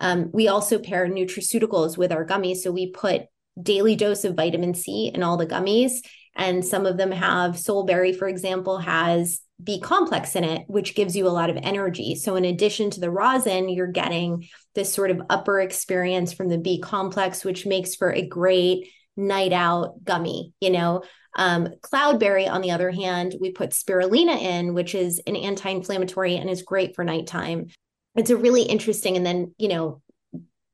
Um, 0.00 0.30
we 0.32 0.48
also 0.48 0.78
pair 0.78 1.06
nutraceuticals 1.06 1.98
with 1.98 2.12
our 2.12 2.24
gummies. 2.24 2.56
So 2.56 2.72
we 2.72 2.90
put 2.90 3.26
daily 3.60 3.94
dose 3.94 4.24
of 4.24 4.36
vitamin 4.36 4.72
c 4.72 5.10
in 5.14 5.22
all 5.22 5.36
the 5.36 5.46
gummies 5.46 5.98
and 6.34 6.64
some 6.64 6.86
of 6.86 6.96
them 6.96 7.10
have 7.10 7.52
soulberry 7.52 8.16
for 8.16 8.28
example 8.28 8.78
has 8.78 9.40
b 9.62 9.80
complex 9.80 10.34
in 10.34 10.44
it 10.44 10.64
which 10.66 10.94
gives 10.94 11.14
you 11.14 11.26
a 11.26 11.30
lot 11.30 11.50
of 11.50 11.58
energy 11.62 12.14
so 12.14 12.36
in 12.36 12.44
addition 12.44 12.90
to 12.90 13.00
the 13.00 13.10
rosin 13.10 13.68
you're 13.68 13.86
getting 13.86 14.46
this 14.74 14.92
sort 14.92 15.10
of 15.10 15.22
upper 15.30 15.60
experience 15.60 16.32
from 16.32 16.48
the 16.48 16.58
b 16.58 16.80
complex 16.80 17.44
which 17.44 17.66
makes 17.66 17.94
for 17.94 18.12
a 18.12 18.26
great 18.26 18.88
night 19.16 19.52
out 19.52 20.04
gummy, 20.04 20.52
you 20.60 20.70
know. 20.70 21.02
Um, 21.36 21.68
Cloudberry, 21.80 22.48
on 22.48 22.60
the 22.60 22.72
other 22.72 22.90
hand, 22.90 23.34
we 23.40 23.52
put 23.52 23.70
spirulina 23.70 24.38
in, 24.40 24.74
which 24.74 24.94
is 24.94 25.20
an 25.26 25.36
anti 25.36 25.70
inflammatory 25.70 26.36
and 26.36 26.50
is 26.50 26.62
great 26.62 26.94
for 26.94 27.04
nighttime. 27.04 27.68
It's 28.14 28.30
a 28.30 28.36
really 28.36 28.62
interesting. 28.62 29.16
And 29.16 29.24
then, 29.24 29.54
you 29.56 29.68
know, 29.68 30.02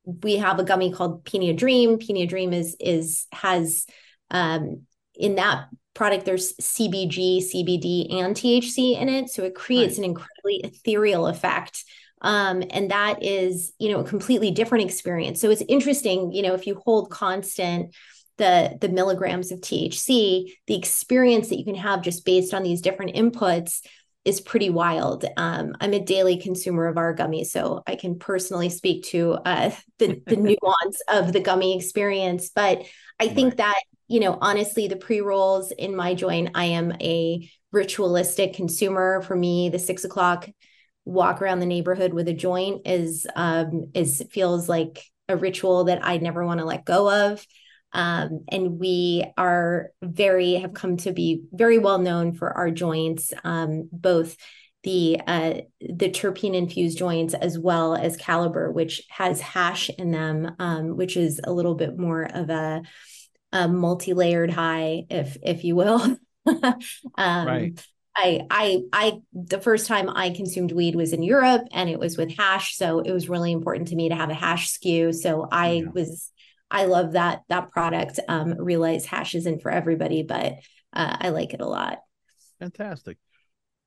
we 0.05 0.39
have 0.39 0.59
a 0.59 0.65
gummy 0.65 0.93
called 0.93 1.25
Pina 1.25 1.53
Dream. 1.53 1.99
Pina 1.99 2.27
Dream 2.27 2.53
is, 2.53 2.77
is, 2.81 3.27
has, 3.31 3.87
um, 4.31 4.83
in 5.19 5.35
that 5.35 5.69
product, 5.95 6.25
there's 6.25 6.55
CBG, 6.55 7.39
CBD, 7.39 8.15
and 8.15 8.35
THC 8.35 9.01
in 9.01 9.09
it. 9.09 9.31
So 9.31 9.43
it 9.43 9.55
creates 9.55 9.93
right. 9.93 9.99
an 9.99 10.05
incredibly 10.05 10.61
ethereal 10.65 11.27
effect 11.27 11.85
um, 12.21 12.65
and 12.71 12.91
that 12.91 13.23
is 13.23 13.73
you 13.79 13.93
know 13.93 14.01
a 14.01 14.05
completely 14.05 14.51
different 14.51 14.85
experience 14.85 15.41
so 15.41 15.51
it's 15.51 15.63
interesting 15.69 16.33
you 16.33 16.43
know 16.43 16.53
if 16.53 16.67
you 16.67 16.83
hold 16.85 17.13
constant 17.13 17.95
the 18.39 18.79
the 18.81 18.89
milligrams 18.89 19.53
of 19.53 19.61
THC, 19.61 20.53
the 20.67 20.77
experience 20.77 21.49
that 21.49 21.59
you 21.59 21.65
can 21.65 21.75
have 21.75 22.03
just 22.03 22.25
based 22.25 22.55
on 22.55 22.63
these 22.63 22.81
different 22.81 23.15
inputs 23.15 23.81
is 24.25 24.41
pretty 24.41 24.71
wild. 24.71 25.25
Um, 25.37 25.75
I'm 25.81 25.93
a 25.93 26.05
daily 26.05 26.39
consumer 26.39 26.87
of 26.87 26.97
our 26.97 27.15
gummies, 27.15 27.47
so 27.47 27.83
I 27.87 27.97
can 27.97 28.19
personally 28.19 28.71
speak 28.71 29.05
to 29.07 29.33
uh, 29.45 29.71
the 29.99 30.23
the 30.27 30.37
nuance 30.63 31.03
of 31.09 31.33
the 31.33 31.41
gummy 31.41 31.77
experience. 31.77 32.51
But 32.55 32.85
I 33.21 33.29
think 33.29 33.51
right. 33.51 33.57
that 33.59 33.83
you 34.09 34.21
know, 34.21 34.39
honestly, 34.41 34.89
the 34.89 34.97
pre 34.97 35.21
rolls 35.21 35.71
in 35.71 35.95
my 35.95 36.15
joint, 36.15 36.51
I 36.55 36.67
am 36.67 36.93
a 37.01 37.49
ritualistic 37.73 38.55
consumer. 38.55 39.23
For 39.23 39.37
me, 39.37 39.69
the 39.69 39.79
six 39.79 40.05
o'clock 40.05 40.49
walk 41.05 41.41
around 41.41 41.61
the 41.61 41.67
neighborhood 41.67 42.13
with 42.13 42.29
a 42.29 42.35
joint 42.35 42.83
is 42.87 43.27
um, 43.37 43.91
is 43.95 44.23
feels 44.31 44.69
like 44.69 45.05
a 45.29 45.37
ritual 45.37 45.85
that 45.85 46.05
I 46.05 46.17
never 46.17 46.45
want 46.45 46.61
to 46.61 46.67
let 46.67 46.85
go 46.85 47.31
of. 47.31 47.47
Um, 47.93 48.45
and 48.49 48.79
we 48.79 49.25
are 49.37 49.91
very 50.03 50.55
have 50.55 50.75
come 50.75 50.99
to 50.99 51.13
be 51.13 51.43
very 51.53 51.79
well 51.79 51.99
known 51.99 52.35
for 52.35 52.53
our 52.53 52.71
joints, 52.71 53.33
um, 53.45 53.89
both 53.93 54.37
the 54.85 55.21
uh, 55.27 55.55
the 55.81 56.11
terpene 56.11 56.55
infused 56.55 56.99
joints 56.99 57.35
as 57.35 57.59
well 57.59 57.95
as 57.95 58.17
Caliber, 58.17 58.71
which 58.71 59.03
has 59.11 59.41
hash 59.41 59.91
in 59.91 60.11
them, 60.11 60.55
um, 60.59 60.97
which 60.97 61.17
is 61.17 61.41
a 61.45 61.53
little 61.53 61.75
bit 61.75 61.99
more 61.99 62.23
of 62.23 62.51
a, 62.51 62.83
a 63.53 63.69
multi 63.69 64.15
layered 64.15 64.51
high, 64.51 65.05
if 65.11 65.37
if 65.43 65.65
you 65.65 65.77
will. 65.77 66.17
Um, 67.19 67.47
right. 67.47 67.87
I, 68.17 68.41
I, 68.51 68.83
I, 68.93 69.13
the 69.33 69.61
first 69.61 69.87
time 69.87 70.09
I 70.09 70.31
consumed 70.31 70.73
weed 70.73 70.97
was 70.97 71.13
in 71.13 71.23
Europe 71.23 71.69
and 71.73 71.91
it 71.91 72.01
was 72.01 72.17
with 72.17 72.35
hash. 72.35 72.75
So 72.77 73.01
it 73.01 73.13
was 73.13 73.29
really 73.29 73.53
important 73.53 73.89
to 73.89 73.97
me 73.97 74.09
to 74.09 74.15
have 74.15 74.31
a 74.31 74.35
hash 74.35 74.73
SKU. 74.73 75.15
So 75.15 75.47
I 75.53 75.73
yeah. 75.73 75.91
was 75.93 76.33
I 76.71 76.87
love 76.87 77.13
that 77.13 77.43
that 77.49 77.71
product. 77.71 78.19
Um, 78.29 78.55
realize 78.59 79.07
hash 79.07 79.35
isn't 79.35 79.63
for 79.63 79.71
everybody, 79.71 80.23
but 80.23 80.55
uh, 80.93 81.17
I 81.21 81.29
like 81.29 81.55
it 81.55 81.61
a 81.61 81.67
lot. 81.67 81.99
Fantastic. 82.59 83.19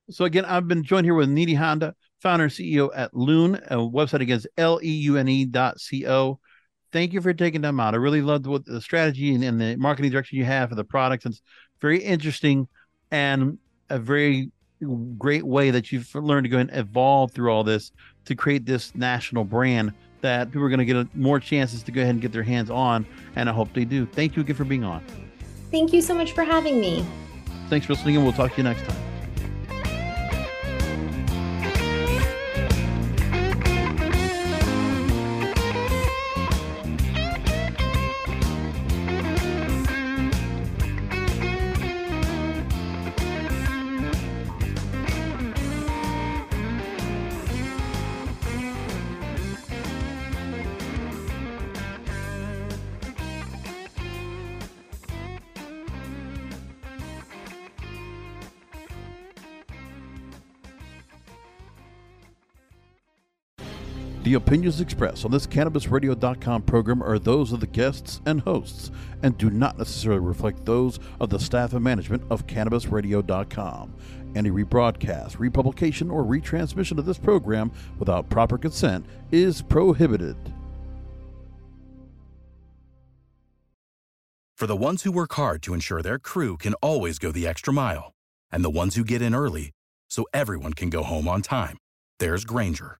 So 0.10 0.26
again, 0.26 0.45
I've 0.45 0.67
been 0.67 0.84
joined 0.84 1.06
here 1.06 1.13
with 1.13 1.30
Nidhi 1.30 1.58
Handa, 1.58 1.93
founder 2.21 2.45
and 2.45 2.54
CEO 2.54 2.89
at 2.95 3.15
Leune. 3.15 3.56
A 3.56 3.78
website 3.78 4.21
again 4.21 4.38
is 4.38 4.47
L-E-U-N-E 4.58 5.45
dot 5.45 5.80
C-O. 5.80 6.39
Thank 6.91 7.13
you 7.13 7.21
for 7.21 7.34
taking 7.34 7.62
them 7.62 7.80
out. 7.80 7.93
I 7.93 7.97
really 7.97 8.21
loved 8.21 8.47
what 8.47 8.65
the 8.65 8.82
strategy 8.82 9.34
and, 9.34 9.43
and 9.43 9.60
the 9.62 9.75
marketing 9.77 10.12
direction 10.12 10.38
you 10.38 10.45
have 10.45 10.69
for 10.69 10.75
the 10.75 10.84
products. 10.84 11.25
It's 11.25 11.41
very 11.80 11.99
interesting 11.99 12.67
and 13.12 13.58
a 13.89 13.97
very 13.97 14.51
great 15.17 15.45
way 15.45 15.71
that 15.71 15.91
you've 15.91 16.13
learned 16.15 16.45
to 16.45 16.49
go 16.49 16.58
and 16.58 16.69
evolve 16.73 17.32
through 17.32 17.51
all 17.51 17.63
this 17.63 17.91
to 18.25 18.36
create 18.36 18.65
this 18.65 18.93
national 18.95 19.43
brand 19.43 19.93
that 20.21 20.49
people 20.49 20.63
are 20.63 20.69
going 20.69 20.80
to 20.80 20.86
get 20.86 20.95
a, 20.95 21.08
more 21.13 21.39
chances 21.39 21.84
to 21.84 21.91
go 21.91 22.01
ahead 22.01 22.13
and 22.13 22.21
get 22.21 22.32
their 22.32 22.43
hands 22.43 22.69
on, 22.69 23.06
and 23.36 23.49
I 23.49 23.54
hope 23.54 23.73
they 23.73 23.86
do. 23.86 24.06
Thank 24.06 24.36
you 24.36 24.41
again 24.41 24.56
for 24.56 24.65
being 24.65 24.84
on. 24.84 25.04
Thank 25.71 25.93
you 25.93 26.01
so 26.01 26.13
much 26.13 26.34
for 26.34 26.43
having 26.43 26.80
me. 26.80 27.06
Thanks 27.69 27.86
for 27.86 27.93
listening, 27.93 28.17
and 28.17 28.25
we'll 28.25 28.34
talk 28.34 28.51
to 28.51 28.58
you 28.58 28.63
next 28.63 28.84
time. 28.86 29.11
The 64.24 64.36
opinions 64.36 64.82
expressed 64.82 65.26
on 65.26 65.32
this 65.32 65.48
CannabisRadio.com 65.48 66.62
program 66.62 67.02
are 67.02 67.18
those 67.18 67.52
of 67.52 67.60
the 67.60 67.66
guests 67.66 68.22
and 68.28 68.40
hosts 68.42 68.92
and 69.24 69.36
do 69.36 69.50
not 69.50 69.80
necessarily 69.80 70.22
reflect 70.22 70.64
those 70.64 71.00
of 71.20 71.32
the 71.32 71.40
staff 71.40 71.74
and 71.74 71.84
management 71.84 72.22
of 72.30 72.46
CannabisRadio.com. 72.46 73.96
Any 74.36 74.52
rebroadcast, 74.52 75.40
republication, 75.40 76.12
or 76.12 76.24
retransmission 76.24 77.00
of 77.00 77.06
this 77.08 77.18
program 77.18 77.72
without 77.98 78.30
proper 78.30 78.60
consent 78.60 79.08
is 79.32 79.64
prohibited. 79.64 80.36
For 84.56 84.68
the 84.68 84.78
ones 84.78 85.02
who 85.02 85.12
work 85.12 85.34
hard 85.34 85.64
to 85.64 85.74
ensure 85.74 86.04
their 86.04 86.20
crew 86.20 86.58
can 86.58 86.76
always 86.76 87.18
go 87.18 87.32
the 87.32 87.48
extra 87.48 87.74
mile, 87.74 88.14
and 88.52 88.64
the 88.64 88.70
ones 88.70 88.96
who 88.96 89.04
get 89.04 89.24
in 89.24 89.34
early 89.34 89.72
so 90.12 90.26
everyone 90.32 90.74
can 90.74 90.92
go 90.92 91.02
home 91.02 91.28
on 91.28 91.42
time, 91.42 91.78
there's 92.20 92.46
Grainger 92.46 93.00